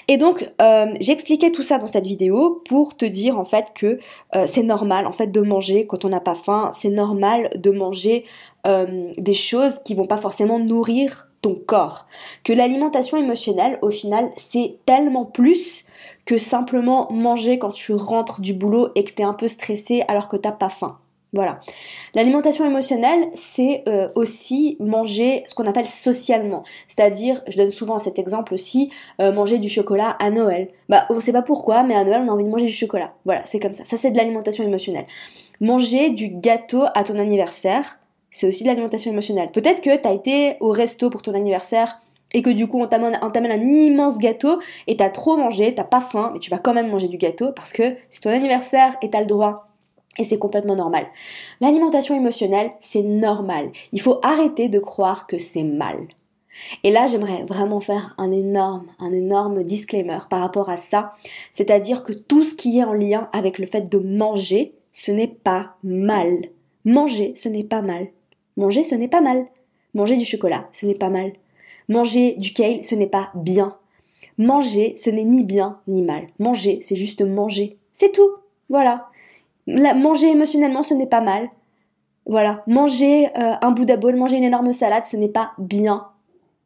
Et 0.08 0.18
donc, 0.18 0.50
euh, 0.62 0.88
j'expliquais 1.00 1.52
tout 1.52 1.64
ça 1.64 1.78
dans 1.78 1.86
cette 1.86 2.06
vidéo 2.06 2.62
pour 2.68 2.96
te 2.96 3.06
dire 3.06 3.40
en 3.40 3.46
fait 3.46 3.68
que 3.74 4.00
euh, 4.36 4.48
c'est 4.52 4.64
normal 4.64 5.08
en 5.08 5.12
fait 5.12 5.28
de 5.28 5.42
manger 5.42 5.86
quand 5.88 6.06
on 6.06 6.10
n'a 6.10 6.20
pas 6.20 6.36
faim, 6.36 6.72
c'est 6.74 6.90
normal 6.90 7.50
de 7.56 7.72
manger 7.72 8.26
euh, 8.66 9.12
des 9.18 9.34
choses 9.34 9.80
qui 9.84 9.96
vont 9.96 10.06
pas 10.06 10.18
forcément 10.18 10.60
nourrir 10.60 11.30
ton 11.42 11.56
corps. 11.56 12.08
Que 12.44 12.54
l'alimentation 12.54 13.18
émotionnelle, 13.18 13.78
au 13.82 13.92
final, 13.92 14.32
c'est 14.38 14.80
tellement 14.86 15.26
plus 15.26 15.86
que 16.26 16.38
simplement 16.38 17.12
manger 17.12 17.60
quand 17.60 17.72
tu 17.72 17.94
rentres 17.94 18.42
du 18.42 18.54
boulot 18.54 18.90
et 18.96 19.04
que 19.04 19.12
tu 19.12 19.22
es 19.22 19.26
un 19.26 19.34
peu 19.34 19.48
stressé 19.48 20.04
alors 20.08 20.28
que 20.28 20.38
t'as 20.38 20.52
pas 20.52 20.70
faim. 20.70 20.98
Voilà. 21.34 21.60
L'alimentation 22.14 22.66
émotionnelle, 22.66 23.28
c'est 23.34 23.84
euh, 23.88 24.08
aussi 24.16 24.78
manger 24.80 25.44
ce 25.46 25.54
qu'on 25.56 25.68
appelle 25.68 25.86
socialement. 25.86 26.64
C'est-à-dire, 26.88 27.42
je 27.48 27.58
donne 27.58 27.72
souvent 27.72 28.00
cet 28.00 28.18
exemple 28.18 28.54
aussi, 28.54 28.92
euh, 29.22 29.32
manger 29.32 29.58
du 29.58 29.68
chocolat 29.68 30.12
à 30.20 30.30
Noël. 30.30 30.70
Bah, 30.88 31.06
on 31.10 31.20
sait 31.20 31.34
pas 31.34 31.42
pourquoi, 31.42 31.84
mais 31.84 31.96
à 31.96 32.04
Noël, 32.06 32.22
on 32.26 32.30
a 32.30 32.32
envie 32.32 32.46
de 32.46 32.50
manger 32.50 32.66
du 32.66 32.72
chocolat. 32.72 33.14
Voilà, 33.26 33.42
c'est 33.46 33.60
comme 33.60 33.74
ça. 33.74 33.84
Ça, 33.84 33.98
c'est 33.98 34.12
de 34.12 34.18
l'alimentation 34.18 34.64
émotionnelle. 34.64 35.06
Manger 35.60 36.12
du 36.12 36.30
gâteau 36.30 36.86
à 36.96 37.04
ton 37.04 37.20
anniversaire, 37.20 38.00
c'est 38.32 38.48
aussi 38.48 38.64
de 38.64 38.70
l'alimentation 38.70 39.12
émotionnelle. 39.12 39.52
Peut-être 39.52 39.82
que 39.82 39.96
tu 39.96 40.08
as 40.08 40.14
été 40.14 40.56
au 40.62 40.72
resto 40.72 41.10
pour 41.10 41.22
ton 41.22 41.34
anniversaire 41.34 42.00
et 42.34 42.42
que 42.42 42.50
du 42.50 42.68
coup 42.68 42.82
on 42.82 42.88
t'amène, 42.88 43.18
un 43.22 43.62
immense 43.62 44.18
gâteau 44.18 44.60
et 44.86 44.98
t'as 44.98 45.10
trop 45.10 45.38
mangé, 45.38 45.74
t'as 45.74 45.84
pas 45.84 46.02
faim, 46.02 46.32
mais 46.34 46.40
tu 46.40 46.52
vas 46.52 46.58
quand 46.58 46.74
même 46.74 46.90
manger 46.90 47.08
du 47.08 47.18
gâteau 47.18 47.52
parce 47.54 47.72
que 47.72 47.96
c'est 48.10 48.22
ton 48.22 48.32
anniversaire 48.32 48.96
et 49.02 49.10
t'as 49.10 49.22
le 49.22 49.26
droit 49.26 49.67
et 50.18 50.24
c'est 50.24 50.40
complètement 50.40 50.76
normal. 50.76 51.08
L'alimentation 51.62 52.16
émotionnelle, 52.16 52.72
c'est 52.80 53.04
normal. 53.04 53.72
Il 53.92 54.02
faut 54.02 54.20
arrêter 54.24 54.70
de 54.70 54.80
croire 54.80 55.28
que 55.28 55.38
c'est 55.38 55.64
mal. 55.64 56.08
Et 56.84 56.92
là, 56.92 57.08
j'aimerais 57.08 57.44
vraiment 57.44 57.80
faire 57.80 58.16
un 58.18 58.32
énorme, 58.32 58.88
un 59.00 59.12
énorme 59.12 59.64
disclaimer 59.64 60.20
par 60.30 60.40
rapport 60.42 60.70
à 60.70 60.78
ça. 60.78 61.12
C'est-à-dire 61.52 62.04
que 62.04 62.14
tout 62.14 62.44
ce 62.44 62.56
qui 62.56 62.80
est 62.80 62.84
en 62.84 62.94
lien 62.94 63.30
avec 63.32 63.60
le 63.60 63.68
fait 63.68 63.90
de 63.90 64.00
manger, 64.00 64.74
ce 64.92 65.12
n'est 65.12 65.28
pas 65.28 65.76
mal. 65.84 66.38
Manger, 66.86 67.34
ce 67.36 67.50
n'est 67.50 67.64
pas 67.64 67.82
mal. 67.82 68.08
Manger, 68.56 68.84
ce 68.84 68.96
n'est 68.96 69.08
pas 69.08 69.22
mal. 69.22 69.46
Manger 69.94 70.18
du 70.18 70.26
chocolat, 70.26 70.68
ce 70.72 70.86
n'est 70.86 70.96
pas 70.96 71.10
mal. 71.10 71.34
Manger 71.90 72.34
du 72.34 72.54
kale, 72.54 72.84
ce 72.84 72.96
n'est 72.96 73.08
pas 73.08 73.32
bien. 73.36 73.78
Manger, 74.38 74.96
ce 74.98 75.10
n'est 75.10 75.24
ni 75.24 75.44
bien 75.44 75.80
ni 75.88 76.02
mal. 76.02 76.28
Manger, 76.40 76.80
c'est 76.82 76.96
juste 76.96 77.22
manger. 77.22 77.78
C'est 77.94 78.12
tout. 78.12 78.30
Voilà 78.70 79.10
manger 79.68 80.32
émotionnellement, 80.32 80.84
ce 80.84 80.94
n'est 80.94 81.08
pas 81.08 81.22
mal. 81.22 81.50
Voilà, 82.26 82.64
manger 82.68 83.28
euh, 83.38 83.54
un 83.62 83.72
bout 83.72 83.86
bol, 83.98 84.16
manger 84.16 84.38
une 84.38 84.44
énorme 84.44 84.74
salade, 84.74 85.06
ce 85.06 85.16
n'est 85.16 85.30
pas 85.30 85.52
bien. 85.58 86.08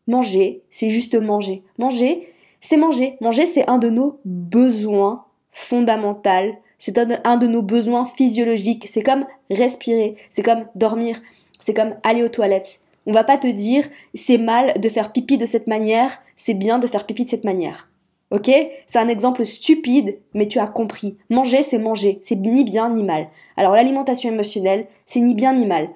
Manger, 0.08 0.64
c'est 0.72 0.90
juste 0.90 1.16
manger. 1.16 1.64
Manger, 1.78 2.34
c'est 2.60 2.78
manger. 2.78 3.18
Manger, 3.22 3.46
c'est 3.46 3.70
un 3.70 3.78
de 3.78 3.90
nos 3.90 4.20
besoins 4.26 5.26
fondamentaux. 5.52 6.56
C'est 6.80 6.98
un 6.98 7.38
de 7.38 7.46
nos 7.46 7.62
besoins 7.62 8.06
physiologiques. 8.06 8.88
C'est 8.92 9.04
comme 9.04 9.26
respirer, 9.52 10.16
c'est 10.32 10.42
comme 10.42 10.66
dormir, 10.74 11.22
c'est 11.60 11.76
comme 11.76 11.96
aller 12.02 12.24
aux 12.24 12.30
toilettes. 12.30 12.80
On 13.06 13.12
va 13.12 13.24
pas 13.24 13.38
te 13.38 13.48
dire 13.48 13.86
c'est 14.16 14.40
mal 14.40 14.74
de 14.80 14.90
faire 14.90 15.12
pipi 15.12 15.38
de 15.38 15.46
cette 15.46 15.68
manière, 15.68 16.24
c'est 16.36 16.56
bien 16.56 16.80
de 16.80 16.88
faire 16.88 17.06
pipi 17.06 17.26
de 17.26 17.30
cette 17.30 17.44
manière. 17.44 17.91
Ok? 18.32 18.50
C'est 18.88 19.00
un 19.00 19.10
exemple 19.10 19.46
stupide, 19.46 20.18
mais 20.34 20.48
tu 20.48 20.60
as 20.60 20.68
compris. 20.68 21.18
Manger, 21.30 21.64
c'est 21.64 21.78
manger. 21.78 22.20
C'est 22.24 22.36
ni 22.36 22.64
bien 22.64 22.90
ni 22.90 23.04
mal. 23.04 23.28
Alors 23.58 23.74
l'alimentation 23.74 24.30
émotionnelle, 24.30 24.88
c'est 25.06 25.20
ni 25.20 25.36
bien 25.36 25.54
ni 25.54 25.66
mal. 25.66 25.90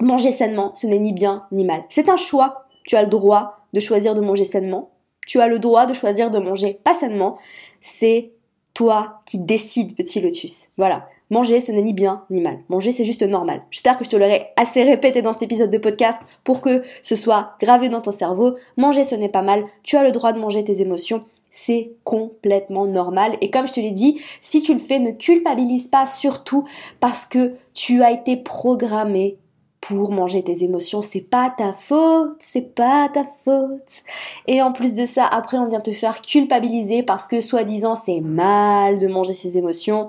Manger 0.00 0.30
sainement, 0.30 0.74
ce 0.74 0.86
n'est 0.86 0.98
ni 0.98 1.12
bien 1.12 1.44
ni 1.50 1.64
mal. 1.64 1.84
C'est 1.88 2.08
un 2.08 2.16
choix. 2.16 2.66
Tu 2.86 2.96
as 2.96 3.02
le 3.02 3.08
droit 3.08 3.58
de 3.72 3.80
choisir 3.80 4.14
de 4.14 4.20
manger 4.20 4.44
sainement. 4.44 4.90
Tu 5.26 5.40
as 5.40 5.48
le 5.48 5.58
droit 5.58 5.86
de 5.86 5.94
choisir 5.94 6.30
de 6.30 6.38
manger 6.38 6.78
pas 6.84 6.94
sainement. 6.94 7.36
C'est 7.80 8.30
toi 8.74 9.22
qui 9.26 9.38
décides, 9.38 9.96
petit 9.96 10.20
lotus. 10.20 10.68
Voilà. 10.76 11.08
Manger, 11.30 11.60
ce 11.60 11.72
n'est 11.72 11.82
ni 11.82 11.92
bien 11.92 12.22
ni 12.30 12.40
mal. 12.40 12.60
Manger, 12.68 12.92
c'est 12.92 13.04
juste 13.04 13.22
normal. 13.22 13.62
J'espère 13.72 13.96
que 13.96 14.04
je 14.04 14.10
te 14.10 14.14
l'aurai 14.14 14.48
assez 14.56 14.84
répété 14.84 15.22
dans 15.22 15.32
cet 15.32 15.42
épisode 15.42 15.70
de 15.70 15.78
podcast 15.78 16.20
pour 16.44 16.60
que 16.60 16.84
ce 17.02 17.16
soit 17.16 17.54
gravé 17.58 17.88
dans 17.88 18.00
ton 18.00 18.12
cerveau. 18.12 18.54
Manger, 18.76 19.04
ce 19.04 19.16
n'est 19.16 19.28
pas 19.28 19.42
mal. 19.42 19.64
Tu 19.82 19.96
as 19.96 20.04
le 20.04 20.12
droit 20.12 20.32
de 20.32 20.38
manger 20.38 20.62
tes 20.62 20.82
émotions 20.82 21.24
c'est 21.56 21.92
complètement 22.04 22.86
normal. 22.86 23.38
Et 23.40 23.50
comme 23.50 23.66
je 23.66 23.72
te 23.72 23.80
l'ai 23.80 23.90
dit, 23.90 24.20
si 24.42 24.62
tu 24.62 24.74
le 24.74 24.78
fais, 24.78 24.98
ne 24.98 25.12
culpabilise 25.12 25.88
pas 25.88 26.04
surtout 26.04 26.68
parce 27.00 27.24
que 27.24 27.54
tu 27.72 28.02
as 28.02 28.12
été 28.12 28.36
programmé 28.36 29.38
pour 29.80 30.10
manger 30.10 30.42
tes 30.42 30.64
émotions, 30.64 31.00
c'est 31.00 31.22
pas 31.22 31.54
ta 31.56 31.72
faute, 31.72 32.36
c'est 32.40 32.74
pas 32.74 33.08
ta 33.08 33.24
faute. 33.24 34.02
Et 34.46 34.60
en 34.60 34.72
plus 34.72 34.92
de 34.92 35.06
ça, 35.06 35.24
après 35.24 35.56
on 35.56 35.66
vient 35.66 35.80
te 35.80 35.92
faire 35.92 36.20
culpabiliser 36.20 37.02
parce 37.02 37.26
que 37.26 37.40
soi-disant 37.40 37.94
c'est 37.94 38.20
mal 38.20 38.98
de 38.98 39.06
manger 39.06 39.32
ses 39.32 39.56
émotions. 39.56 40.08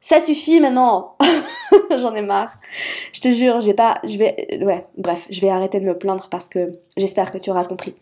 Ça 0.00 0.20
suffit 0.20 0.60
maintenant. 0.60 1.16
J'en 1.96 2.14
ai 2.14 2.22
marre. 2.22 2.52
Je 3.14 3.22
te 3.22 3.30
jure, 3.30 3.62
je 3.62 3.66
vais 3.66 3.74
pas, 3.74 3.94
je 4.04 4.18
vais, 4.18 4.58
ouais, 4.62 4.86
bref, 4.98 5.26
je 5.30 5.40
vais 5.40 5.48
arrêter 5.48 5.80
de 5.80 5.86
me 5.86 5.96
plaindre 5.96 6.28
parce 6.30 6.50
que 6.50 6.78
j'espère 6.98 7.30
que 7.30 7.38
tu 7.38 7.50
auras 7.50 7.64
compris. 7.64 7.94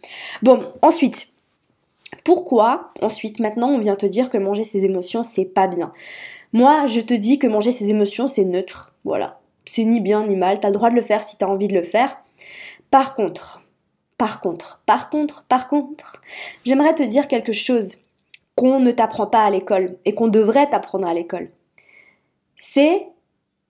Bon, 0.42 0.60
ensuite, 0.82 1.35
pourquoi 2.24 2.92
ensuite 3.02 3.40
maintenant 3.40 3.68
on 3.68 3.78
vient 3.78 3.96
te 3.96 4.06
dire 4.06 4.30
que 4.30 4.38
manger 4.38 4.64
ses 4.64 4.84
émotions 4.84 5.22
c'est 5.22 5.44
pas 5.44 5.66
bien? 5.66 5.92
Moi, 6.52 6.86
je 6.86 7.00
te 7.00 7.14
dis 7.14 7.38
que 7.38 7.46
manger 7.46 7.72
ses 7.72 7.88
émotions 7.88 8.28
c'est 8.28 8.44
neutre. 8.44 8.94
Voilà, 9.04 9.40
c'est 9.64 9.84
ni 9.84 10.00
bien 10.00 10.24
ni 10.24 10.36
mal. 10.36 10.60
T'as 10.60 10.68
le 10.68 10.74
droit 10.74 10.90
de 10.90 10.96
le 10.96 11.02
faire 11.02 11.22
si 11.22 11.36
t'as 11.36 11.46
envie 11.46 11.68
de 11.68 11.74
le 11.74 11.82
faire. 11.82 12.16
Par 12.90 13.14
contre, 13.14 13.64
par 14.18 14.40
contre, 14.40 14.82
par 14.86 15.10
contre, 15.10 15.44
par 15.44 15.68
contre, 15.68 16.20
j'aimerais 16.64 16.94
te 16.94 17.02
dire 17.02 17.28
quelque 17.28 17.52
chose 17.52 17.96
qu'on 18.54 18.80
ne 18.80 18.90
t'apprend 18.90 19.26
pas 19.26 19.44
à 19.44 19.50
l'école 19.50 19.98
et 20.04 20.14
qu'on 20.14 20.28
devrait 20.28 20.70
t'apprendre 20.70 21.06
à 21.06 21.14
l'école. 21.14 21.50
C'est 22.56 23.08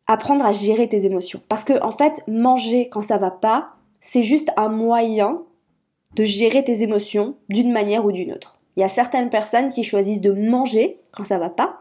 apprendre 0.06 0.46
à 0.46 0.52
gérer 0.52 0.88
tes 0.88 1.04
émotions. 1.04 1.42
Parce 1.48 1.64
que, 1.64 1.82
en 1.82 1.90
fait, 1.90 2.22
manger 2.28 2.88
quand 2.88 3.02
ça 3.02 3.16
va 3.16 3.32
pas, 3.32 3.70
c'est 4.00 4.22
juste 4.22 4.52
un 4.56 4.68
moyen 4.68 5.42
de 6.16 6.24
gérer 6.24 6.64
tes 6.64 6.82
émotions 6.82 7.36
d'une 7.48 7.70
manière 7.70 8.04
ou 8.04 8.10
d'une 8.10 8.32
autre. 8.32 8.58
Il 8.76 8.80
y 8.80 8.84
a 8.84 8.88
certaines 8.88 9.30
personnes 9.30 9.68
qui 9.68 9.84
choisissent 9.84 10.20
de 10.20 10.32
manger 10.32 10.98
quand 11.12 11.24
ça 11.24 11.38
va 11.38 11.50
pas. 11.50 11.80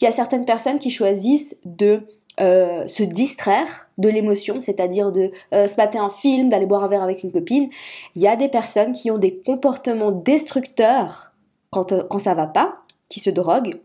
Il 0.00 0.04
y 0.04 0.06
a 0.06 0.12
certaines 0.12 0.44
personnes 0.44 0.78
qui 0.78 0.90
choisissent 0.90 1.58
de 1.64 2.02
euh, 2.40 2.86
se 2.86 3.02
distraire 3.02 3.88
de 3.98 4.08
l'émotion, 4.08 4.60
c'est-à-dire 4.60 5.12
de 5.12 5.30
euh, 5.52 5.66
se 5.66 5.76
mater 5.76 5.98
un 5.98 6.10
film, 6.10 6.48
d'aller 6.48 6.66
boire 6.66 6.84
un 6.84 6.88
verre 6.88 7.02
avec 7.02 7.22
une 7.22 7.32
copine. 7.32 7.68
Il 8.14 8.22
y 8.22 8.28
a 8.28 8.36
des 8.36 8.48
personnes 8.48 8.92
qui 8.92 9.10
ont 9.10 9.18
des 9.18 9.38
comportements 9.38 10.12
destructeurs 10.12 11.32
quand, 11.70 11.92
euh, 11.92 12.02
quand 12.08 12.18
ça 12.18 12.34
va 12.34 12.46
pas, 12.46 12.82
qui 13.08 13.20
se 13.20 13.30
droguent, 13.30 13.80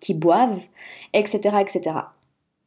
qui 0.00 0.14
boivent, 0.14 0.60
etc., 1.12 1.56
etc. 1.60 1.96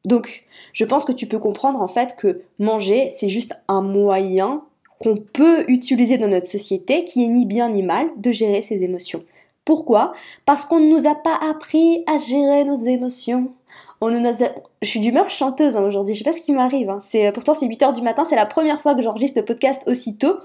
Donc, 0.03 0.45
je 0.73 0.85
pense 0.85 1.05
que 1.05 1.11
tu 1.11 1.27
peux 1.27 1.39
comprendre 1.39 1.81
en 1.81 1.87
fait 1.87 2.15
que 2.15 2.43
manger, 2.59 3.09
c'est 3.09 3.29
juste 3.29 3.59
un 3.67 3.81
moyen 3.81 4.63
qu'on 4.99 5.17
peut 5.17 5.65
utiliser 5.67 6.17
dans 6.17 6.27
notre 6.27 6.47
société 6.47 7.03
qui 7.03 7.23
est 7.23 7.27
ni 7.27 7.45
bien 7.45 7.69
ni 7.69 7.83
mal 7.83 8.07
de 8.17 8.31
gérer 8.31 8.61
ses 8.61 8.81
émotions. 8.81 9.23
Pourquoi? 9.65 10.13
Parce 10.45 10.63
qu'on 10.63 10.79
ne 10.79 10.89
nous 10.89 11.07
a 11.07 11.15
pas 11.15 11.37
appris 11.41 12.03
à 12.07 12.19
gérer 12.19 12.63
nos 12.63 12.75
émotions. 12.75 13.51
On 13.99 14.11
nous 14.11 14.27
a... 14.27 14.33
Je 14.81 14.87
suis 14.87 14.99
d'humeur 14.99 15.29
chanteuse 15.29 15.75
hein, 15.75 15.83
aujourd'hui, 15.83 16.13
je 16.13 16.19
sais 16.19 16.29
pas 16.29 16.35
ce 16.35 16.41
qui 16.41 16.53
m'arrive. 16.53 16.89
Hein. 16.89 16.99
C'est 17.01 17.31
pourtant 17.31 17.53
c'est 17.55 17.65
8h 17.65 17.93
du 17.95 18.01
matin, 18.01 18.25
c'est 18.25 18.35
la 18.35 18.45
première 18.45 18.81
fois 18.81 18.93
que 18.93 19.01
j'enregistre 19.01 19.39
le 19.39 19.45
podcast 19.45 19.83
aussitôt. 19.87 20.35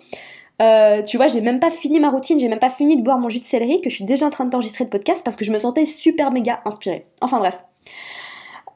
Euh, 0.63 1.03
tu 1.03 1.17
vois, 1.17 1.29
j'ai 1.29 1.41
même 1.41 1.61
pas 1.61 1.71
fini 1.71 2.01
ma 2.01 2.11
routine, 2.11 2.39
j'ai 2.39 2.49
même 2.49 2.59
pas 2.59 2.71
fini 2.71 2.97
de 2.97 3.03
boire 3.03 3.19
mon 3.19 3.29
jus 3.29 3.39
de 3.41 3.45
céleri, 3.45 3.81
que 3.81 3.89
je 3.89 3.95
suis 3.95 4.05
déjà 4.05 4.27
en 4.27 4.31
train 4.31 4.45
d'enregistrer 4.45 4.85
le 4.85 4.91
podcast 4.91 5.25
parce 5.25 5.37
que 5.37 5.45
je 5.45 5.53
me 5.53 5.59
sentais 5.59 5.87
super 5.87 6.31
méga 6.31 6.61
inspirée. 6.65 7.07
Enfin 7.21 7.39
bref. 7.39 7.63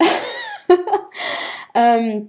Euh, 1.76 2.20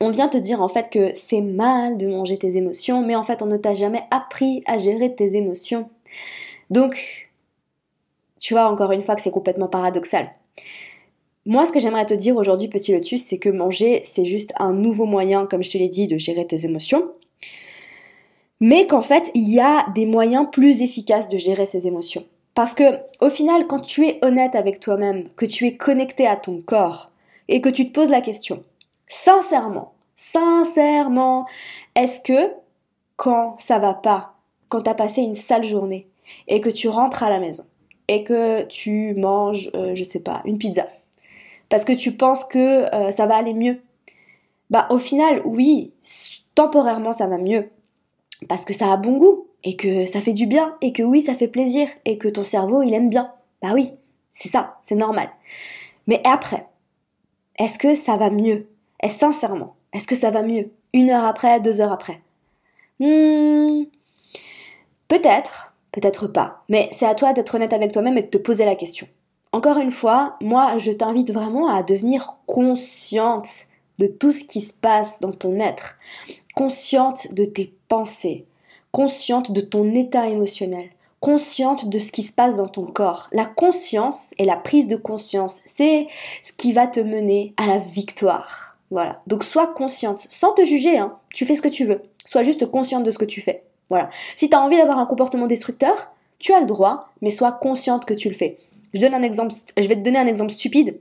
on 0.00 0.10
vient 0.10 0.28
te 0.28 0.36
dire 0.36 0.60
en 0.60 0.68
fait 0.68 0.90
que 0.90 1.12
c'est 1.14 1.40
mal 1.40 1.98
de 1.98 2.06
manger 2.06 2.38
tes 2.38 2.56
émotions, 2.56 3.02
mais 3.02 3.16
en 3.16 3.22
fait 3.22 3.42
on 3.42 3.46
ne 3.46 3.56
t'a 3.56 3.74
jamais 3.74 4.02
appris 4.10 4.62
à 4.66 4.78
gérer 4.78 5.14
tes 5.14 5.36
émotions. 5.36 5.88
Donc, 6.70 7.30
tu 8.40 8.54
vois 8.54 8.70
encore 8.70 8.92
une 8.92 9.02
fois 9.02 9.16
que 9.16 9.22
c'est 9.22 9.30
complètement 9.30 9.68
paradoxal. 9.68 10.30
Moi, 11.46 11.66
ce 11.66 11.72
que 11.72 11.78
j'aimerais 11.78 12.06
te 12.06 12.14
dire 12.14 12.36
aujourd'hui, 12.36 12.68
petit 12.68 12.92
lotus, 12.92 13.22
c'est 13.22 13.38
que 13.38 13.50
manger, 13.50 14.00
c'est 14.04 14.24
juste 14.24 14.54
un 14.58 14.72
nouveau 14.72 15.04
moyen, 15.04 15.46
comme 15.46 15.62
je 15.62 15.70
te 15.70 15.78
l'ai 15.78 15.90
dit, 15.90 16.08
de 16.08 16.16
gérer 16.16 16.46
tes 16.46 16.64
émotions 16.64 17.10
mais 18.60 18.86
qu'en 18.86 19.02
fait, 19.02 19.30
il 19.34 19.52
y 19.52 19.60
a 19.60 19.86
des 19.94 20.06
moyens 20.06 20.46
plus 20.50 20.80
efficaces 20.80 21.28
de 21.28 21.36
gérer 21.36 21.66
ces 21.66 21.86
émotions. 21.86 22.24
Parce 22.54 22.74
que, 22.74 22.84
au 23.20 23.28
final, 23.28 23.66
quand 23.66 23.80
tu 23.80 24.06
es 24.06 24.18
honnête 24.24 24.54
avec 24.54 24.80
toi-même, 24.80 25.28
que 25.36 25.44
tu 25.44 25.66
es 25.66 25.76
connecté 25.76 26.26
à 26.26 26.36
ton 26.36 26.62
corps, 26.62 27.10
et 27.48 27.60
que 27.60 27.68
tu 27.68 27.86
te 27.86 27.92
poses 27.92 28.08
la 28.08 28.22
question, 28.22 28.62
sincèrement, 29.06 29.94
sincèrement, 30.16 31.46
est-ce 31.94 32.20
que, 32.20 32.52
quand 33.16 33.56
ça 33.58 33.78
va 33.78 33.94
pas, 33.94 34.34
quand 34.68 34.82
tu 34.82 34.90
as 34.90 34.94
passé 34.94 35.22
une 35.22 35.34
sale 35.34 35.64
journée, 35.64 36.08
et 36.48 36.60
que 36.60 36.70
tu 36.70 36.88
rentres 36.88 37.22
à 37.22 37.30
la 37.30 37.40
maison, 37.40 37.64
et 38.08 38.24
que 38.24 38.62
tu 38.64 39.14
manges, 39.14 39.70
euh, 39.74 39.94
je 39.94 40.04
sais 40.04 40.20
pas, 40.20 40.42
une 40.44 40.58
pizza, 40.58 40.86
parce 41.68 41.84
que 41.84 41.92
tu 41.92 42.12
penses 42.12 42.44
que 42.44 42.92
euh, 42.94 43.10
ça 43.12 43.26
va 43.26 43.36
aller 43.36 43.54
mieux, 43.54 43.82
bah 44.70 44.86
au 44.90 44.98
final, 44.98 45.42
oui, 45.44 45.92
temporairement 46.54 47.12
ça 47.12 47.26
va 47.26 47.38
mieux, 47.38 47.70
parce 48.48 48.64
que 48.64 48.74
ça 48.74 48.92
a 48.92 48.96
bon 48.96 49.18
goût, 49.18 49.46
et 49.64 49.76
que 49.76 50.06
ça 50.06 50.20
fait 50.20 50.32
du 50.32 50.46
bien, 50.46 50.76
et 50.80 50.92
que 50.92 51.02
oui, 51.02 51.22
ça 51.22 51.34
fait 51.34 51.48
plaisir, 51.48 51.88
et 52.04 52.18
que 52.18 52.28
ton 52.28 52.44
cerveau, 52.44 52.82
il 52.82 52.92
aime 52.94 53.08
bien. 53.08 53.32
Bah 53.62 53.70
oui, 53.72 53.92
c'est 54.32 54.50
ça, 54.50 54.78
c'est 54.82 54.94
normal. 54.94 55.30
Mais 56.06 56.20
après, 56.24 56.66
est-ce 57.58 57.78
que 57.78 57.94
ça 57.94 58.16
va 58.16 58.28
mieux 58.28 58.68
Est-ce 59.04 59.18
sincèrement 59.18 59.76
Est-ce 59.92 60.08
que 60.08 60.16
ça 60.16 60.32
va 60.32 60.42
mieux 60.42 60.72
Une 60.92 61.10
heure 61.10 61.24
après, 61.24 61.60
deux 61.60 61.80
heures 61.80 61.92
après? 61.92 62.20
Hmm, 62.98 63.84
Peut-être, 65.08 65.74
peut-être 65.92 66.26
pas. 66.26 66.64
Mais 66.68 66.88
c'est 66.90 67.06
à 67.06 67.14
toi 67.14 67.32
d'être 67.32 67.54
honnête 67.54 67.72
avec 67.72 67.92
toi-même 67.92 68.18
et 68.18 68.22
de 68.22 68.26
te 68.26 68.38
poser 68.38 68.64
la 68.64 68.74
question. 68.74 69.06
Encore 69.52 69.78
une 69.78 69.90
fois, 69.92 70.36
moi, 70.40 70.78
je 70.78 70.90
t'invite 70.90 71.30
vraiment 71.30 71.68
à 71.68 71.82
devenir 71.82 72.38
consciente 72.46 73.46
de 73.98 74.06
tout 74.06 74.32
ce 74.32 74.42
qui 74.42 74.60
se 74.60 74.72
passe 74.72 75.20
dans 75.20 75.30
ton 75.30 75.58
être, 75.60 75.96
consciente 76.56 77.32
de 77.32 77.44
tes 77.44 77.72
pensée, 77.88 78.46
consciente 78.90 79.52
de 79.52 79.60
ton 79.60 79.94
état 79.94 80.28
émotionnel, 80.28 80.88
consciente 81.20 81.88
de 81.88 81.98
ce 81.98 82.10
qui 82.10 82.22
se 82.22 82.32
passe 82.32 82.56
dans 82.56 82.68
ton 82.68 82.86
corps. 82.86 83.28
La 83.32 83.44
conscience 83.44 84.34
et 84.38 84.44
la 84.44 84.56
prise 84.56 84.88
de 84.88 84.96
conscience, 84.96 85.60
c'est 85.66 86.08
ce 86.42 86.52
qui 86.52 86.72
va 86.72 86.86
te 86.86 87.00
mener 87.00 87.54
à 87.56 87.66
la 87.66 87.78
victoire. 87.78 88.73
Voilà. 88.90 89.20
Donc 89.26 89.44
sois 89.44 89.66
consciente, 89.66 90.26
sans 90.28 90.52
te 90.52 90.64
juger, 90.64 90.98
hein. 90.98 91.16
tu 91.32 91.46
fais 91.46 91.56
ce 91.56 91.62
que 91.62 91.68
tu 91.68 91.84
veux. 91.84 92.02
Sois 92.26 92.42
juste 92.42 92.66
consciente 92.66 93.04
de 93.04 93.10
ce 93.10 93.18
que 93.18 93.24
tu 93.24 93.40
fais. 93.40 93.64
Voilà. 93.90 94.10
Si 94.36 94.48
tu 94.48 94.56
as 94.56 94.60
envie 94.60 94.76
d'avoir 94.76 94.98
un 94.98 95.06
comportement 95.06 95.46
destructeur, 95.46 96.10
tu 96.38 96.52
as 96.52 96.60
le 96.60 96.66
droit, 96.66 97.08
mais 97.20 97.30
sois 97.30 97.52
consciente 97.52 98.04
que 98.04 98.14
tu 98.14 98.28
le 98.28 98.34
fais. 98.34 98.56
Je, 98.92 99.00
donne 99.00 99.14
un 99.14 99.22
exemple, 99.22 99.54
je 99.76 99.88
vais 99.88 99.96
te 99.96 100.00
donner 100.00 100.18
un 100.18 100.26
exemple 100.26 100.52
stupide. 100.52 101.00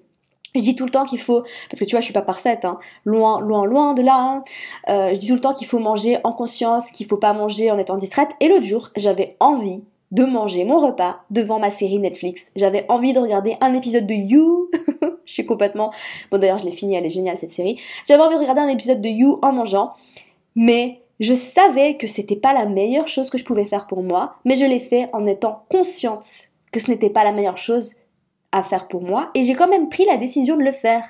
Je 0.55 0.61
dis 0.61 0.75
tout 0.75 0.85
le 0.85 0.91
temps 0.91 1.05
qu'il 1.05 1.19
faut, 1.19 1.41
parce 1.69 1.79
que 1.79 1.85
tu 1.85 1.91
vois, 1.91 1.99
je 1.99 2.05
suis 2.05 2.13
pas 2.13 2.21
parfaite, 2.21 2.63
hein, 2.63 2.77
loin, 3.05 3.39
loin, 3.39 3.65
loin 3.65 3.93
de 3.93 4.03
là. 4.03 4.15
Hein. 4.15 4.43
Euh, 4.89 5.09
je 5.13 5.17
dis 5.17 5.27
tout 5.27 5.33
le 5.33 5.41
temps 5.41 5.53
qu'il 5.53 5.67
faut 5.67 5.79
manger 5.79 6.19
en 6.23 6.31
conscience, 6.31 6.91
qu'il 6.91 7.07
faut 7.07 7.17
pas 7.17 7.33
manger 7.33 7.71
en 7.71 7.79
étant 7.79 7.97
distraite. 7.97 8.29
Et 8.39 8.49
l'autre 8.49 8.65
jour, 8.65 8.91
j'avais 8.95 9.35
envie 9.39 9.83
de 10.13 10.23
manger 10.23 10.63
mon 10.63 10.77
repas 10.77 11.23
devant 11.31 11.59
ma 11.59 11.71
série 11.71 11.99
Netflix. 11.99 12.51
J'avais 12.55 12.85
envie 12.87 13.13
de 13.13 13.19
regarder 13.19 13.57
un 13.61 13.73
épisode 13.73 14.07
de 14.07 14.13
You. 14.13 14.69
je 15.25 15.33
suis 15.33 15.45
complètement. 15.45 15.91
Bon, 16.31 16.37
d'ailleurs, 16.37 16.59
je 16.59 16.65
l'ai 16.65 16.71
fini, 16.71 16.95
elle 16.95 17.05
est 17.05 17.09
géniale 17.09 17.37
cette 17.37 17.51
série. 17.51 17.79
J'avais 18.07 18.21
envie 18.21 18.35
de 18.35 18.39
regarder 18.39 18.61
un 18.61 18.67
épisode 18.67 19.01
de 19.01 19.09
You 19.09 19.39
en 19.41 19.51
mangeant, 19.51 19.93
mais 20.55 21.01
je 21.19 21.33
savais 21.33 21.97
que 21.97 22.05
c'était 22.05 22.35
pas 22.35 22.53
la 22.53 22.67
meilleure 22.67 23.07
chose 23.07 23.31
que 23.31 23.39
je 23.39 23.43
pouvais 23.43 23.65
faire 23.65 23.87
pour 23.87 24.03
moi, 24.03 24.35
mais 24.45 24.55
je 24.55 24.65
l'ai 24.65 24.79
fait 24.79 25.09
en 25.13 25.25
étant 25.25 25.65
consciente 25.69 26.49
que 26.71 26.79
ce 26.79 26.91
n'était 26.91 27.09
pas 27.09 27.23
la 27.23 27.31
meilleure 27.31 27.57
chose 27.57 27.95
à 28.51 28.61
faire 28.61 28.87
pour 28.87 29.01
moi 29.01 29.31
et 29.33 29.43
j'ai 29.43 29.55
quand 29.55 29.67
même 29.67 29.89
pris 29.89 30.05
la 30.05 30.17
décision 30.17 30.57
de 30.57 30.63
le 30.63 30.71
faire. 30.71 31.03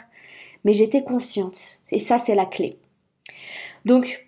Mais 0.63 0.71
j'étais 0.71 1.03
consciente 1.03 1.81
et 1.91 1.99
ça 1.99 2.17
c'est 2.17 2.35
la 2.35 2.45
clé. 2.45 2.77
Donc 3.83 4.27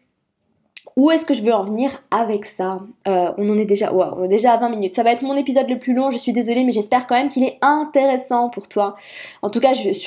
où 0.96 1.12
est-ce 1.12 1.26
que 1.26 1.34
je 1.34 1.42
veux 1.42 1.54
en 1.54 1.64
venir 1.64 2.04
avec 2.10 2.46
ça 2.46 2.82
euh, 3.08 3.32
On 3.38 3.50
en 3.50 3.58
est 3.58 3.66
déjà, 3.66 3.92
déjà 4.30 4.54
à 4.54 4.58
20 4.58 4.70
minutes. 4.70 4.96
Ça 4.96 5.04
va 5.04 5.12
être 5.12 5.24
mon 5.24 5.36
épisode 5.36 5.70
le 5.70 5.78
plus 5.78 5.94
long, 5.94 6.10
je 6.10 6.18
suis 6.18 6.32
désolée, 6.32 6.64
mais 6.64 6.72
j'espère 6.72 7.08
quand 7.08 7.16
même 7.16 7.30
qu'il 7.30 7.44
est 7.44 7.58
intéressant 7.62 8.50
pour 8.50 8.68
toi. 8.68 8.96
En 9.42 9.50
tout 9.50 9.60
cas, 9.60 9.74
je, 9.74 9.92
suis 9.92 10.02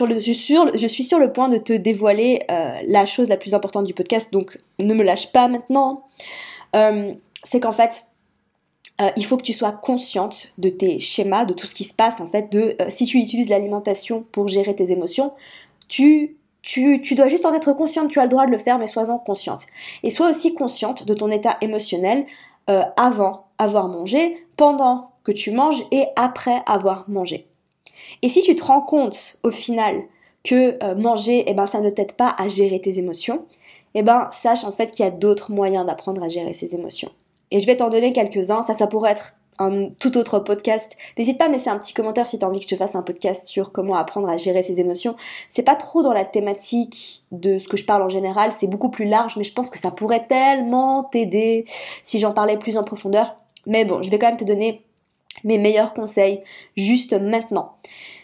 sur 1.05 1.19
le 1.19 1.33
point 1.33 1.49
de 1.49 1.59
te 1.59 1.73
dévoiler 1.73 2.43
euh, 2.51 2.71
la 2.87 3.07
chose 3.07 3.29
la 3.29 3.37
plus 3.37 3.55
importante 3.55 3.85
du 3.85 3.95
podcast, 3.95 4.33
donc 4.33 4.59
ne 4.79 4.95
me 4.95 5.03
lâche 5.03 5.31
pas 5.31 5.49
maintenant. 5.49 6.05
Euh, 6.75 7.13
c'est 7.45 7.61
qu'en 7.61 7.73
fait, 7.73 8.05
il 9.17 9.25
faut 9.25 9.37
que 9.37 9.43
tu 9.43 9.53
sois 9.53 9.71
consciente 9.71 10.49
de 10.59 10.71
tes 10.71 10.99
schémas, 10.99 11.45
de 11.45 11.53
tout 11.53 11.69
ce 11.69 11.75
qui 11.75 11.85
se 11.85 11.95
passe 11.95 12.21
en 12.21 12.27
fait, 12.27 12.51
de 12.51 12.77
si 12.89 13.07
tu 13.07 13.19
utilises 13.19 13.49
l'alimentation 13.49 14.25
pour 14.33 14.49
gérer 14.49 14.75
tes 14.75 14.91
émotions, 14.91 15.33
tu, 15.87 16.38
tu, 16.63 17.01
dois 17.15 17.29
juste 17.29 17.47
en 17.47 17.55
être 17.55 17.73
consciente, 17.73 18.11
tu 18.11 18.21
as 18.21 18.25
le 18.25 18.29
droit 18.29 18.47
de 18.47 18.51
le 18.51 18.59
faire, 18.59 18.79
mais 18.79 18.87
sois-en 18.87 19.19
consciente. 19.19 19.67
Et 20.03 20.11
sois 20.11 20.31
aussi 20.31 20.55
consciente 20.55 21.07
de 21.07 21.15
ton 21.15 21.31
état 21.31 21.57
émotionnel 21.61 22.27
euh, 22.69 22.83
avant 22.97 23.47
avoir 23.59 23.89
mangé, 23.89 24.47
pendant 24.57 25.11
que 25.25 25.33
tu 25.33 25.51
manges 25.51 25.85
et 25.91 26.07
après 26.17 26.63
avoir 26.67 27.05
mangé. 27.09 27.47
Et 28.23 28.29
si 28.29 28.41
tu 28.41 28.55
te 28.55 28.65
rends 28.65 28.81
compte 28.81 29.39
au 29.43 29.51
final 29.51 30.03
que 30.45 30.95
manger, 30.95 31.45
eh 31.47 31.55
ben, 31.55 31.67
ça 31.67 31.81
ne 31.81 31.91
t'aide 31.91 32.13
pas 32.13 32.35
à 32.39 32.49
gérer 32.49 32.81
tes 32.81 32.99
émotions, 32.99 33.45
eh 33.95 34.03
ben, 34.03 34.29
sache 34.31 34.65
en 34.65 34.73
fait 34.73 34.91
qu'il 34.91 35.05
y 35.05 35.09
a 35.09 35.11
d'autres 35.11 35.51
moyens 35.51 35.85
d'apprendre 35.87 36.23
à 36.23 36.29
gérer 36.29 36.55
ses 36.55 36.75
émotions. 36.75 37.11
Et 37.51 37.61
je 37.61 37.67
vais 37.67 37.77
t'en 37.77 37.89
donner 37.89 38.13
quelques-uns. 38.13 38.63
Ça, 38.63 38.75
ça 38.75 38.87
pourrait 38.87 39.13
être 39.13 39.35
un 39.59 39.89
tout 39.91 40.17
autre 40.17 40.39
podcast. 40.39 40.97
N'hésite 41.17 41.39
pas 41.39 41.47
à 41.47 41.49
me 41.49 41.55
laisser 41.55 41.69
un 41.69 41.79
petit 41.79 41.93
commentaire 41.93 42.27
si 42.27 42.39
tu 42.39 42.45
as 42.45 42.49
envie 42.49 42.59
que 42.59 42.65
je 42.65 42.69
te 42.69 42.77
fasse 42.77 42.95
un 42.95 43.03
podcast 43.03 43.45
sur 43.45 43.73
comment 43.73 43.95
apprendre 43.95 44.29
à 44.29 44.37
gérer 44.37 44.63
ses 44.63 44.81
émotions. 44.81 45.17
C'est 45.51 45.63
pas 45.63 45.77
trop 45.77 46.03
dans 46.03 46.13
la 46.13 46.25
thématique 46.25 47.25
de 47.33 47.59
ce 47.59 47.69
que 47.69 47.77
je 47.77 47.85
parle 47.85 48.03
en 48.03 48.09
général, 48.09 48.53
c'est 48.59 48.67
beaucoup 48.67 48.91
plus 48.91 49.07
large, 49.07 49.37
mais 49.37 49.45
je 49.45 49.53
pense 49.53 49.71
que 49.71 49.79
ça 49.79 49.91
pourrait 49.91 50.27
tellement 50.27 51.05
t'aider 51.05 51.65
si 52.05 52.19
j'en 52.19 52.33
parlais 52.33 52.57
plus 52.57 52.77
en 52.77 52.85
profondeur. 52.85 53.37
Mais 53.67 53.85
bon, 53.85 54.03
je 54.03 54.11
vais 54.11 54.19
quand 54.19 54.29
même 54.29 54.37
te 54.37 54.45
donner 54.45 54.83
mes 55.45 55.59
meilleurs 55.59 55.95
conseils 55.95 56.41
juste 56.77 57.13
maintenant. 57.13 57.75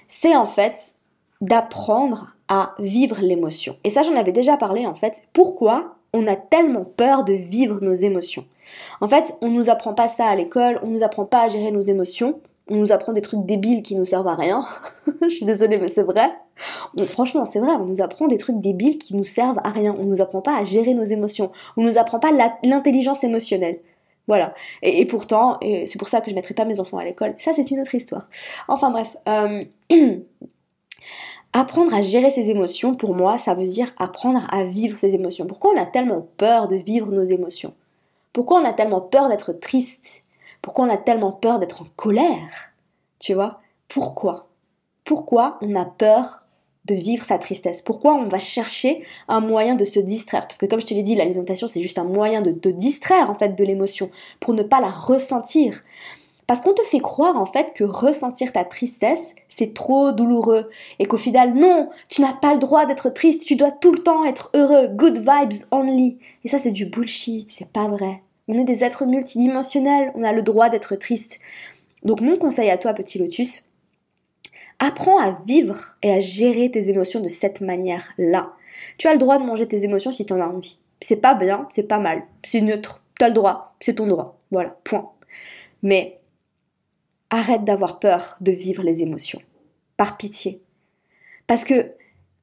C'est 0.08 0.36
en 0.36 0.46
fait 0.46 0.94
d'apprendre 1.40 2.34
à 2.48 2.74
vivre 2.78 3.20
l'émotion. 3.20 3.76
Et 3.84 3.90
ça, 3.90 4.02
j'en 4.02 4.16
avais 4.16 4.32
déjà 4.32 4.56
parlé 4.56 4.86
en 4.86 4.94
fait. 4.94 5.22
Pourquoi 5.32 5.96
on 6.12 6.26
a 6.26 6.36
tellement 6.36 6.84
peur 6.84 7.24
de 7.24 7.32
vivre 7.32 7.80
nos 7.80 7.92
émotions? 7.92 8.44
En 9.00 9.08
fait, 9.08 9.34
on 9.40 9.48
nous 9.48 9.70
apprend 9.70 9.94
pas 9.94 10.08
ça 10.08 10.26
à 10.26 10.34
l'école, 10.34 10.80
on 10.82 10.88
nous 10.88 11.02
apprend 11.02 11.24
pas 11.24 11.42
à 11.42 11.48
gérer 11.48 11.70
nos 11.70 11.80
émotions. 11.80 12.40
On 12.70 12.76
nous 12.76 12.92
apprend 12.92 13.12
des 13.12 13.20
trucs 13.20 13.44
débiles 13.44 13.82
qui 13.82 13.94
nous 13.94 14.06
servent 14.06 14.26
à 14.26 14.34
rien. 14.34 14.64
Je 15.22 15.28
suis 15.28 15.44
désolée, 15.44 15.76
mais 15.76 15.88
c'est 15.88 16.02
vrai. 16.02 16.32
franchement, 17.06 17.44
c'est 17.44 17.58
vrai, 17.58 17.72
on 17.72 17.84
nous 17.84 18.00
apprend 18.00 18.26
des 18.26 18.38
trucs 18.38 18.60
débiles 18.60 18.98
qui 18.98 19.14
nous 19.14 19.24
servent 19.24 19.60
à 19.62 19.68
rien. 19.68 19.94
On 19.98 20.04
nous 20.04 20.22
apprend 20.22 20.40
pas 20.40 20.56
à 20.56 20.64
gérer 20.64 20.94
nos 20.94 21.04
émotions. 21.04 21.52
On 21.76 21.82
nous 21.82 21.98
apprend 21.98 22.18
pas 22.18 22.30
l'intelligence 22.62 23.22
émotionnelle. 23.22 23.80
Voilà. 24.28 24.54
Et, 24.80 25.04
pourtant, 25.04 25.58
c'est 25.60 25.98
pour 25.98 26.08
ça 26.08 26.22
que 26.22 26.30
je 26.30 26.34
mettrai 26.34 26.54
pas 26.54 26.64
mes 26.64 26.80
enfants 26.80 26.96
à 26.96 27.04
l'école. 27.04 27.34
Ça, 27.38 27.52
c'est 27.54 27.70
une 27.70 27.80
autre 27.80 27.94
histoire. 27.94 28.28
Enfin 28.68 28.90
bref. 28.90 29.16
Euh, 29.28 29.64
Apprendre 31.56 31.94
à 31.94 32.02
gérer 32.02 32.30
ses 32.30 32.50
émotions, 32.50 32.96
pour 32.96 33.14
moi, 33.14 33.38
ça 33.38 33.54
veut 33.54 33.62
dire 33.62 33.94
apprendre 33.96 34.44
à 34.50 34.64
vivre 34.64 34.98
ses 34.98 35.14
émotions. 35.14 35.46
Pourquoi 35.46 35.70
on 35.72 35.80
a 35.80 35.86
tellement 35.86 36.26
peur 36.36 36.66
de 36.66 36.74
vivre 36.74 37.12
nos 37.12 37.22
émotions? 37.22 37.72
Pourquoi 38.34 38.60
on 38.60 38.64
a 38.64 38.72
tellement 38.72 39.00
peur 39.00 39.28
d'être 39.28 39.52
triste? 39.52 40.24
Pourquoi 40.60 40.86
on 40.86 40.90
a 40.90 40.96
tellement 40.96 41.30
peur 41.30 41.60
d'être 41.60 41.82
en 41.82 41.86
colère? 41.94 42.72
Tu 43.20 43.32
vois? 43.32 43.60
Pourquoi? 43.86 44.48
Pourquoi 45.04 45.56
on 45.62 45.76
a 45.76 45.84
peur 45.84 46.42
de 46.84 46.96
vivre 46.96 47.24
sa 47.24 47.38
tristesse? 47.38 47.80
Pourquoi 47.80 48.14
on 48.14 48.26
va 48.26 48.40
chercher 48.40 49.06
un 49.28 49.38
moyen 49.38 49.76
de 49.76 49.84
se 49.84 50.00
distraire? 50.00 50.48
Parce 50.48 50.58
que 50.58 50.66
comme 50.66 50.80
je 50.80 50.86
te 50.86 50.94
l'ai 50.94 51.04
dit, 51.04 51.14
l'alimentation 51.14 51.68
c'est 51.68 51.80
juste 51.80 51.98
un 51.98 52.04
moyen 52.04 52.42
de 52.42 52.50
te 52.50 52.68
distraire 52.68 53.30
en 53.30 53.36
fait 53.36 53.54
de 53.54 53.62
l'émotion 53.62 54.10
pour 54.40 54.52
ne 54.52 54.64
pas 54.64 54.80
la 54.80 54.90
ressentir. 54.90 55.84
Parce 56.46 56.60
qu'on 56.60 56.74
te 56.74 56.82
fait 56.82 57.00
croire 57.00 57.36
en 57.36 57.46
fait 57.46 57.72
que 57.74 57.84
ressentir 57.84 58.52
ta 58.52 58.64
tristesse, 58.64 59.34
c'est 59.48 59.72
trop 59.72 60.12
douloureux. 60.12 60.68
Et 60.98 61.06
qu'au 61.06 61.16
final, 61.16 61.54
non, 61.54 61.88
tu 62.10 62.20
n'as 62.20 62.34
pas 62.34 62.52
le 62.52 62.60
droit 62.60 62.84
d'être 62.84 63.08
triste, 63.10 63.46
tu 63.46 63.56
dois 63.56 63.70
tout 63.70 63.92
le 63.92 64.00
temps 64.00 64.24
être 64.24 64.50
heureux, 64.54 64.88
good 64.88 65.18
vibes 65.18 65.62
only. 65.70 66.18
Et 66.44 66.48
ça, 66.48 66.58
c'est 66.58 66.70
du 66.70 66.86
bullshit, 66.86 67.48
c'est 67.50 67.70
pas 67.70 67.88
vrai. 67.88 68.22
On 68.48 68.58
est 68.58 68.64
des 68.64 68.84
êtres 68.84 69.06
multidimensionnels, 69.06 70.12
on 70.14 70.22
a 70.22 70.32
le 70.32 70.42
droit 70.42 70.68
d'être 70.68 70.96
triste. 70.96 71.40
Donc 72.02 72.20
mon 72.20 72.36
conseil 72.36 72.68
à 72.68 72.76
toi, 72.76 72.92
petit 72.92 73.18
lotus, 73.18 73.64
apprends 74.78 75.18
à 75.18 75.38
vivre 75.46 75.96
et 76.02 76.12
à 76.12 76.20
gérer 76.20 76.70
tes 76.70 76.90
émotions 76.90 77.20
de 77.20 77.28
cette 77.28 77.62
manière-là. 77.62 78.52
Tu 78.98 79.08
as 79.08 79.12
le 79.12 79.18
droit 79.18 79.38
de 79.38 79.44
manger 79.44 79.66
tes 79.66 79.84
émotions 79.84 80.12
si 80.12 80.26
tu 80.26 80.32
en 80.34 80.40
as 80.40 80.48
envie. 80.48 80.78
C'est 81.00 81.16
pas 81.16 81.34
bien, 81.34 81.66
c'est 81.70 81.84
pas 81.84 81.98
mal, 81.98 82.22
c'est 82.42 82.60
neutre, 82.60 83.02
tu 83.18 83.24
as 83.24 83.28
le 83.28 83.34
droit, 83.34 83.74
c'est 83.80 83.94
ton 83.94 84.06
droit. 84.06 84.38
Voilà, 84.50 84.76
point. 84.84 85.10
Mais 85.82 86.18
arrête 87.34 87.64
d'avoir 87.64 87.98
peur 87.98 88.36
de 88.40 88.52
vivre 88.52 88.82
les 88.82 89.02
émotions. 89.02 89.40
Par 89.96 90.16
pitié. 90.16 90.60
Parce 91.46 91.64
que 91.64 91.92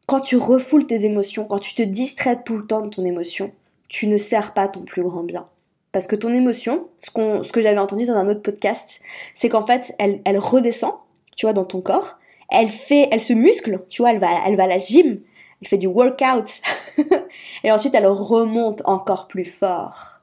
quand 0.08 0.19
tu 0.19 0.38
refoules 0.38 0.86
tes 0.86 1.06
émotions, 1.06 1.45
quand 1.45 1.60
tu 1.60 1.73
te 1.73 1.82
distrais 1.82 2.41
tout 2.43 2.58
le 2.58 2.65
temps 2.65 2.82
de 2.82 2.89
ton 2.89 3.06
émotion, 3.06 3.51
tu 3.88 4.08
ne 4.08 4.17
sers 4.17 4.54
pas 4.54 4.67
ton 4.67 4.82
plus 4.82 5.01
grand 5.01 5.23
bien. 5.23 5.47
Parce 5.91 6.08
que 6.08 6.15
ton 6.15 6.34
émotion, 6.34 6.88
ce, 6.97 7.10
ce 7.43 7.51
que 7.51 7.62
j'avais 7.62 7.80
entendu 7.80 8.06
dans 8.06 8.15
un 8.15 8.27
autre 8.27 8.41
podcast, 8.41 9.01
c'est 9.36 9.49
qu'en 9.49 9.65
fait, 9.65 9.93
elle, 9.99 10.21
elle 10.25 10.38
redescend, 10.38 10.93
tu 11.36 11.45
vois, 11.45 11.54
dans 11.54 11.65
ton 11.65 11.82
corps, 11.82 12.17
elle 12.49 12.69
fait, 12.69 13.08
elle 13.12 13.21
se 13.21 13.34
muscle, 13.34 13.82
tu 13.89 14.01
vois, 14.01 14.12
elle 14.12 14.19
va, 14.19 14.30
elle 14.45 14.56
va 14.56 14.63
à 14.63 14.67
la 14.67 14.77
gym, 14.77 15.21
elle 15.62 15.67
fait 15.67 15.77
du 15.77 15.88
workout, 15.88 16.62
et 17.63 17.71
ensuite 17.71 17.95
elle 17.95 18.08
remonte 18.08 18.82
encore 18.86 19.27
plus 19.27 19.45
fort. 19.45 20.19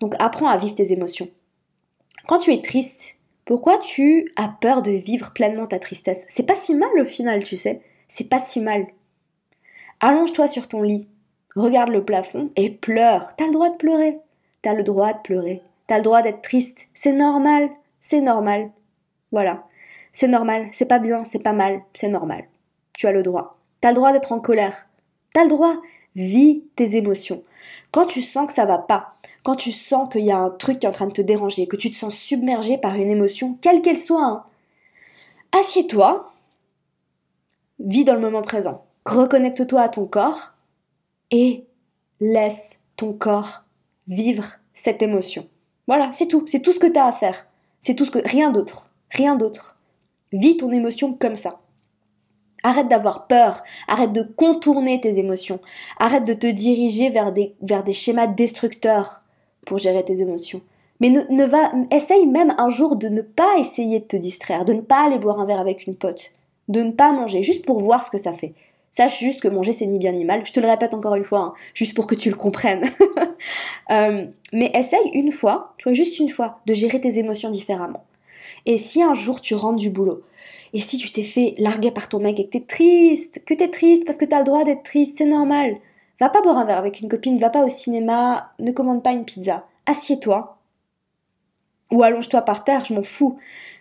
Donc 0.00 0.14
apprends 0.18 0.48
à 0.48 0.56
vivre 0.56 0.74
tes 0.74 0.92
émotions. 0.92 1.28
Quand 2.26 2.38
tu 2.38 2.52
es 2.52 2.60
triste, 2.60 3.15
pourquoi 3.46 3.78
tu 3.78 4.28
as 4.34 4.48
peur 4.48 4.82
de 4.82 4.90
vivre 4.90 5.32
pleinement 5.32 5.66
ta 5.66 5.78
tristesse? 5.78 6.24
C'est 6.28 6.42
pas 6.42 6.56
si 6.56 6.74
mal 6.74 6.90
au 7.00 7.04
final, 7.04 7.44
tu 7.44 7.56
sais. 7.56 7.80
C'est 8.08 8.28
pas 8.28 8.40
si 8.40 8.60
mal. 8.60 8.88
Allonge-toi 10.00 10.48
sur 10.48 10.66
ton 10.66 10.82
lit, 10.82 11.08
regarde 11.54 11.90
le 11.90 12.04
plafond 12.04 12.50
et 12.56 12.70
pleure. 12.70 13.36
T'as 13.36 13.46
le 13.46 13.52
droit 13.52 13.70
de 13.70 13.76
pleurer. 13.76 14.18
T'as 14.62 14.74
le 14.74 14.82
droit 14.82 15.12
de 15.12 15.20
pleurer. 15.20 15.62
T'as 15.86 15.98
le 15.98 16.02
droit 16.02 16.22
d'être 16.22 16.42
triste. 16.42 16.88
C'est 16.92 17.12
normal. 17.12 17.70
C'est 18.00 18.20
normal. 18.20 18.72
Voilà. 19.30 19.64
C'est 20.12 20.26
normal. 20.26 20.66
C'est 20.72 20.86
pas 20.86 20.98
bien. 20.98 21.24
C'est 21.24 21.38
pas 21.38 21.52
mal. 21.52 21.82
C'est 21.94 22.08
normal. 22.08 22.48
Tu 22.94 23.06
as 23.06 23.12
le 23.12 23.22
droit. 23.22 23.58
T'as 23.80 23.90
le 23.90 23.94
droit 23.94 24.12
d'être 24.12 24.32
en 24.32 24.40
colère. 24.40 24.88
T'as 25.32 25.44
le 25.44 25.50
droit. 25.50 25.76
Vis 26.16 26.64
tes 26.74 26.96
émotions. 26.96 27.44
Quand 27.92 28.06
tu 28.06 28.22
sens 28.22 28.48
que 28.48 28.54
ça 28.54 28.64
va 28.64 28.78
pas, 28.78 29.15
quand 29.46 29.54
tu 29.54 29.70
sens 29.70 30.08
qu'il 30.08 30.24
y 30.24 30.32
a 30.32 30.38
un 30.38 30.50
truc 30.50 30.80
qui 30.80 30.86
est 30.86 30.88
en 30.88 30.92
train 30.92 31.06
de 31.06 31.12
te 31.12 31.22
déranger, 31.22 31.68
que 31.68 31.76
tu 31.76 31.88
te 31.88 31.96
sens 31.96 32.18
submergé 32.18 32.78
par 32.78 32.96
une 32.96 33.12
émotion, 33.12 33.56
quelle 33.62 33.80
qu'elle 33.80 33.96
soit, 33.96 34.26
hein, 34.26 34.44
assieds-toi, 35.52 36.32
vis 37.78 38.04
dans 38.04 38.16
le 38.16 38.20
moment 38.20 38.42
présent, 38.42 38.86
reconnecte-toi 39.04 39.82
à 39.82 39.88
ton 39.88 40.04
corps 40.04 40.50
et 41.30 41.64
laisse 42.18 42.80
ton 42.96 43.12
corps 43.12 43.62
vivre 44.08 44.56
cette 44.74 45.00
émotion. 45.00 45.46
Voilà, 45.86 46.10
c'est 46.10 46.26
tout, 46.26 46.42
c'est 46.48 46.62
tout 46.62 46.72
ce 46.72 46.80
que 46.80 46.88
tu 46.88 46.98
as 46.98 47.06
à 47.06 47.12
faire. 47.12 47.46
C'est 47.78 47.94
tout 47.94 48.04
ce 48.04 48.10
que 48.10 48.28
rien 48.28 48.50
d'autre, 48.50 48.90
rien 49.12 49.36
d'autre. 49.36 49.78
Vis 50.32 50.56
ton 50.56 50.72
émotion 50.72 51.12
comme 51.12 51.36
ça. 51.36 51.60
Arrête 52.64 52.88
d'avoir 52.88 53.28
peur, 53.28 53.62
arrête 53.86 54.12
de 54.12 54.22
contourner 54.22 55.00
tes 55.00 55.20
émotions, 55.20 55.60
arrête 56.00 56.26
de 56.26 56.34
te 56.34 56.48
diriger 56.48 57.10
vers 57.10 57.30
des, 57.30 57.54
vers 57.62 57.84
des 57.84 57.92
schémas 57.92 58.26
destructeurs 58.26 59.22
pour 59.66 59.78
gérer 59.78 60.04
tes 60.04 60.22
émotions. 60.22 60.62
Mais 61.00 61.10
ne, 61.10 61.44
va, 61.44 61.72
essaye 61.90 62.26
même 62.26 62.54
un 62.56 62.70
jour 62.70 62.96
de 62.96 63.08
ne 63.08 63.20
pas 63.20 63.58
essayer 63.58 64.00
de 64.00 64.04
te 64.04 64.16
distraire, 64.16 64.64
de 64.64 64.72
ne 64.72 64.80
pas 64.80 65.04
aller 65.04 65.18
boire 65.18 65.40
un 65.40 65.44
verre 65.44 65.60
avec 65.60 65.86
une 65.86 65.94
pote, 65.94 66.32
de 66.68 66.80
ne 66.80 66.92
pas 66.92 67.12
manger, 67.12 67.42
juste 67.42 67.66
pour 67.66 67.80
voir 67.80 68.06
ce 68.06 68.10
que 68.10 68.18
ça 68.18 68.32
fait. 68.32 68.54
Sache 68.90 69.18
juste 69.18 69.42
que 69.42 69.48
manger 69.48 69.74
c'est 69.74 69.84
ni 69.84 69.98
bien 69.98 70.12
ni 70.12 70.24
mal. 70.24 70.46
Je 70.46 70.54
te 70.54 70.60
le 70.60 70.68
répète 70.68 70.94
encore 70.94 71.16
une 71.16 71.24
fois, 71.24 71.40
hein, 71.40 71.54
juste 71.74 71.94
pour 71.94 72.06
que 72.06 72.14
tu 72.14 72.30
le 72.30 72.36
comprennes. 72.36 72.84
Euh, 73.92 74.26
mais 74.52 74.72
essaye 74.74 75.10
une 75.12 75.30
fois, 75.30 75.74
tu 75.78 75.84
vois, 75.84 75.92
juste 75.92 76.18
une 76.18 76.28
fois, 76.28 76.58
de 76.66 76.74
gérer 76.74 77.00
tes 77.00 77.20
émotions 77.20 77.50
différemment. 77.50 78.02
Et 78.64 78.78
si 78.78 79.00
un 79.00 79.14
jour 79.14 79.40
tu 79.40 79.54
rentres 79.54 79.76
du 79.76 79.90
boulot, 79.90 80.24
et 80.72 80.80
si 80.80 80.98
tu 80.98 81.12
t'es 81.12 81.22
fait 81.22 81.54
larguer 81.58 81.92
par 81.92 82.08
ton 82.08 82.18
mec 82.18 82.40
et 82.40 82.46
que 82.46 82.50
t'es 82.50 82.60
triste, 82.60 83.44
que 83.44 83.54
t'es 83.54 83.68
triste 83.68 84.04
parce 84.04 84.18
que 84.18 84.24
t'as 84.24 84.38
le 84.38 84.44
droit 84.44 84.64
d'être 84.64 84.82
triste, 84.82 85.18
c'est 85.18 85.26
normal. 85.26 85.76
Va 86.18 86.28
pas 86.28 86.40
boire 86.40 86.58
un 86.58 86.64
verre 86.64 86.78
avec 86.78 87.00
une 87.00 87.08
copine, 87.08 87.38
va 87.38 87.50
pas 87.50 87.64
au 87.64 87.68
cinéma, 87.68 88.52
ne 88.58 88.72
commande 88.72 89.02
pas 89.02 89.12
une 89.12 89.24
pizza. 89.24 89.64
Assieds-toi. 89.86 90.58
Ou 91.92 92.02
allonge-toi 92.02 92.42
par 92.42 92.64
terre, 92.64 92.84
je 92.84 92.94
m'en 92.94 93.02
fous. 93.02 93.38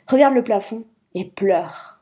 Regarde 0.08 0.36
le 0.36 0.44
plafond 0.44 0.84
et 1.14 1.26
pleure. 1.26 2.00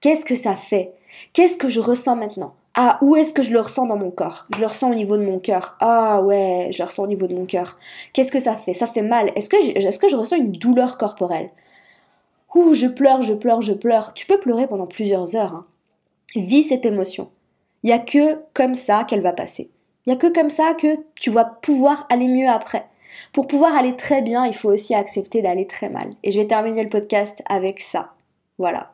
Qu'est-ce 0.00 0.24
que 0.24 0.36
ça 0.36 0.56
fait? 0.56 0.94
Qu'est-ce 1.32 1.56
que 1.56 1.68
je 1.68 1.80
ressens 1.80 2.16
maintenant? 2.16 2.54
Ah, 2.74 2.98
où 3.02 3.16
est-ce 3.16 3.34
que 3.34 3.42
je 3.42 3.50
le 3.50 3.60
ressens 3.60 3.86
dans 3.86 3.98
mon 3.98 4.10
corps? 4.10 4.46
Je 4.54 4.60
le 4.60 4.66
ressens 4.66 4.90
au 4.90 4.94
niveau 4.94 5.16
de 5.16 5.24
mon 5.24 5.40
cœur. 5.40 5.76
Ah 5.80 6.22
ouais, 6.22 6.70
je 6.72 6.78
le 6.78 6.84
ressens 6.84 7.02
au 7.02 7.08
niveau 7.08 7.26
de 7.26 7.34
mon 7.34 7.44
cœur. 7.44 7.78
Qu'est-ce 8.12 8.30
que 8.30 8.38
ça 8.38 8.56
fait? 8.56 8.74
Ça 8.74 8.86
fait 8.86 9.02
mal. 9.02 9.32
Est-ce 9.34 9.50
que, 9.50 10.08
je 10.08 10.16
ressens 10.16 10.36
une 10.36 10.52
douleur 10.52 10.96
corporelle? 10.96 11.50
Ouh, 12.54 12.74
je 12.74 12.86
pleure, 12.86 13.22
je 13.22 13.34
pleure, 13.34 13.60
je 13.60 13.72
pleure. 13.72 14.14
Tu 14.14 14.24
peux 14.26 14.38
pleurer 14.38 14.68
pendant 14.68 14.86
plusieurs 14.86 15.34
heures. 15.34 15.54
Hein. 15.54 15.66
Vis 16.36 16.62
cette 16.62 16.86
émotion. 16.86 17.30
Il 17.82 17.86
n'y 17.86 17.92
a 17.92 17.98
que 17.98 18.42
comme 18.54 18.74
ça 18.74 19.04
qu'elle 19.04 19.22
va 19.22 19.32
passer. 19.32 19.70
Il 20.06 20.10
n'y 20.10 20.16
a 20.16 20.18
que 20.18 20.32
comme 20.32 20.50
ça 20.50 20.74
que 20.74 20.98
tu 21.20 21.30
vas 21.30 21.44
pouvoir 21.44 22.06
aller 22.10 22.28
mieux 22.28 22.48
après. 22.48 22.86
Pour 23.32 23.46
pouvoir 23.46 23.76
aller 23.76 23.96
très 23.96 24.22
bien, 24.22 24.46
il 24.46 24.54
faut 24.54 24.70
aussi 24.70 24.94
accepter 24.94 25.42
d'aller 25.42 25.66
très 25.66 25.88
mal. 25.88 26.10
Et 26.22 26.30
je 26.30 26.40
vais 26.40 26.46
terminer 26.46 26.82
le 26.82 26.88
podcast 26.88 27.42
avec 27.48 27.80
ça. 27.80 28.12
Voilà. 28.58 28.92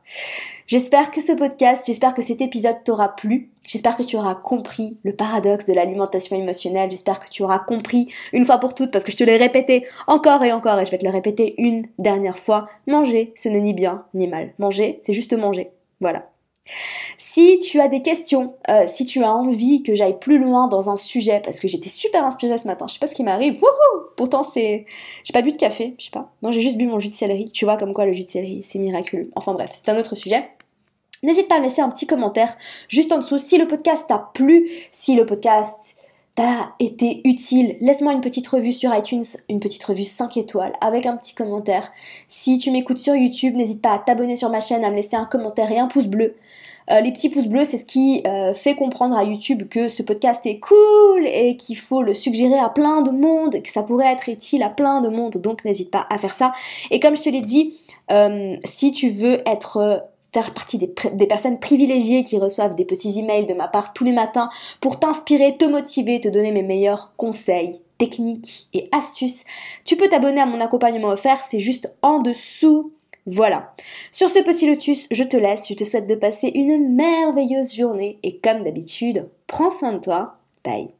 J'espère 0.68 1.10
que 1.10 1.20
ce 1.20 1.32
podcast, 1.32 1.84
j'espère 1.86 2.14
que 2.14 2.22
cet 2.22 2.40
épisode 2.40 2.84
t'aura 2.84 3.16
plu. 3.16 3.50
J'espère 3.64 3.96
que 3.96 4.04
tu 4.04 4.16
auras 4.16 4.36
compris 4.36 4.96
le 5.02 5.14
paradoxe 5.14 5.64
de 5.64 5.72
l'alimentation 5.72 6.36
émotionnelle. 6.36 6.90
J'espère 6.90 7.18
que 7.18 7.28
tu 7.28 7.42
auras 7.42 7.58
compris 7.58 8.12
une 8.32 8.44
fois 8.44 8.58
pour 8.58 8.76
toutes, 8.76 8.92
parce 8.92 9.04
que 9.04 9.10
je 9.10 9.16
te 9.16 9.24
l'ai 9.24 9.36
répété 9.36 9.84
encore 10.06 10.44
et 10.44 10.52
encore, 10.52 10.78
et 10.78 10.86
je 10.86 10.92
vais 10.92 10.98
te 10.98 11.04
le 11.04 11.10
répéter 11.10 11.54
une 11.58 11.86
dernière 11.98 12.38
fois. 12.38 12.68
Manger, 12.86 13.32
ce 13.34 13.48
n'est 13.48 13.60
ni 13.60 13.74
bien 13.74 14.04
ni 14.14 14.28
mal. 14.28 14.52
Manger, 14.58 14.98
c'est 15.02 15.12
juste 15.12 15.32
manger. 15.32 15.70
Voilà. 16.00 16.30
Si 17.18 17.58
tu 17.58 17.80
as 17.80 17.88
des 17.88 18.02
questions, 18.02 18.54
euh, 18.68 18.84
si 18.86 19.06
tu 19.06 19.22
as 19.22 19.32
envie 19.32 19.82
que 19.82 19.94
j'aille 19.94 20.18
plus 20.18 20.38
loin 20.38 20.68
dans 20.68 20.90
un 20.90 20.96
sujet, 20.96 21.40
parce 21.44 21.60
que 21.60 21.68
j'étais 21.68 21.88
super 21.88 22.24
inspirée 22.24 22.58
ce 22.58 22.66
matin, 22.66 22.86
je 22.88 22.94
sais 22.94 22.98
pas 22.98 23.06
ce 23.06 23.14
qui 23.14 23.24
m'arrive, 23.24 23.60
Pourtant 24.16 24.44
c'est... 24.44 24.86
J'ai 25.24 25.32
pas 25.32 25.42
bu 25.42 25.52
de 25.52 25.58
café, 25.58 25.94
je 25.98 26.06
sais 26.06 26.10
pas. 26.10 26.32
Non, 26.42 26.50
j'ai 26.50 26.62
juste 26.62 26.76
bu 26.76 26.86
mon 26.86 26.98
jus 26.98 27.10
de 27.10 27.14
céleri. 27.14 27.44
Tu 27.50 27.66
vois 27.66 27.76
comme 27.76 27.92
quoi 27.92 28.06
le 28.06 28.12
jus 28.12 28.24
de 28.24 28.30
céleri, 28.30 28.62
c'est 28.64 28.78
miraculeux. 28.78 29.30
Enfin 29.36 29.52
bref, 29.52 29.72
c'est 29.74 29.90
un 29.90 29.98
autre 29.98 30.14
sujet. 30.14 30.48
N'hésite 31.22 31.48
pas 31.48 31.56
à 31.56 31.58
me 31.60 31.64
laisser 31.64 31.82
un 31.82 31.90
petit 31.90 32.06
commentaire 32.06 32.56
juste 32.88 33.12
en 33.12 33.18
dessous 33.18 33.38
si 33.38 33.58
le 33.58 33.66
podcast 33.66 34.06
t'a 34.08 34.30
plu, 34.32 34.70
si 34.92 35.14
le 35.14 35.26
podcast 35.26 35.96
t'as 36.36 36.72
été 36.80 37.22
utile, 37.24 37.76
laisse-moi 37.80 38.12
une 38.12 38.20
petite 38.20 38.46
revue 38.46 38.72
sur 38.72 38.94
iTunes, 38.94 39.24
une 39.48 39.58
petite 39.58 39.82
revue 39.82 40.04
5 40.04 40.36
étoiles 40.36 40.74
avec 40.82 41.06
un 41.06 41.16
petit 41.16 41.34
commentaire. 41.34 41.90
Si 42.28 42.58
tu 42.58 42.70
m'écoutes 42.70 42.98
sur 42.98 43.16
YouTube, 43.16 43.56
n'hésite 43.56 43.80
pas 43.80 43.94
à 43.94 43.98
t'abonner 43.98 44.36
sur 44.36 44.50
ma 44.50 44.60
chaîne, 44.60 44.84
à 44.84 44.90
me 44.90 44.96
laisser 44.96 45.16
un 45.16 45.24
commentaire 45.24 45.72
et 45.72 45.78
un 45.78 45.88
pouce 45.88 46.06
bleu. 46.06 46.36
Euh, 46.90 47.00
les 47.00 47.10
petits 47.10 47.30
pouces 47.30 47.46
bleus, 47.48 47.64
c'est 47.64 47.78
ce 47.78 47.86
qui 47.86 48.22
euh, 48.26 48.52
fait 48.52 48.76
comprendre 48.76 49.16
à 49.16 49.24
YouTube 49.24 49.66
que 49.68 49.88
ce 49.88 50.02
podcast 50.02 50.44
est 50.44 50.60
cool 50.60 51.26
et 51.26 51.56
qu'il 51.56 51.76
faut 51.76 52.02
le 52.02 52.12
suggérer 52.12 52.58
à 52.58 52.68
plein 52.68 53.00
de 53.00 53.10
monde, 53.10 53.60
que 53.62 53.70
ça 53.70 53.82
pourrait 53.82 54.12
être 54.12 54.28
utile 54.28 54.62
à 54.62 54.68
plein 54.68 55.00
de 55.00 55.08
monde. 55.08 55.38
Donc 55.38 55.64
n'hésite 55.64 55.90
pas 55.90 56.06
à 56.10 56.18
faire 56.18 56.34
ça. 56.34 56.52
Et 56.90 57.00
comme 57.00 57.16
je 57.16 57.22
te 57.22 57.30
l'ai 57.30 57.40
dit, 57.40 57.80
euh, 58.12 58.56
si 58.64 58.92
tu 58.92 59.08
veux 59.08 59.40
être 59.48 60.04
partie 60.42 60.78
des, 60.78 60.92
des, 61.12 61.26
personnes 61.26 61.58
privilégiées 61.58 62.22
qui 62.22 62.38
reçoivent 62.38 62.74
des 62.74 62.84
petits 62.84 63.18
emails 63.18 63.46
de 63.46 63.54
ma 63.54 63.68
part 63.68 63.92
tous 63.92 64.04
les 64.04 64.12
matins 64.12 64.50
pour 64.80 64.98
t'inspirer, 64.98 65.56
te 65.56 65.64
motiver, 65.64 66.20
te 66.20 66.28
donner 66.28 66.52
mes 66.52 66.62
meilleurs 66.62 67.14
conseils, 67.16 67.80
techniques 67.98 68.68
et 68.74 68.88
astuces, 68.92 69.44
tu 69.84 69.96
peux 69.96 70.08
t'abonner 70.08 70.40
à 70.40 70.46
mon 70.46 70.60
accompagnement 70.60 71.08
offert, 71.08 71.42
c'est 71.48 71.60
juste 71.60 71.92
en 72.02 72.18
dessous 72.18 72.92
voilà. 73.26 73.74
Sur 74.12 74.30
ce 74.30 74.38
petit 74.38 74.68
lotus, 74.68 75.08
je 75.10 75.24
te 75.24 75.36
laisse, 75.36 75.68
je 75.68 75.74
te 75.74 75.82
souhaite 75.82 76.06
de 76.06 76.14
passer 76.14 76.52
une 76.54 76.94
merveilleuse 76.94 77.74
journée 77.74 78.18
et 78.22 78.38
comme 78.38 78.62
d'habitude, 78.62 79.28
prends 79.48 79.72
soin 79.72 79.94
de 79.94 79.98
toi. 79.98 80.36
Bye. 80.64 80.90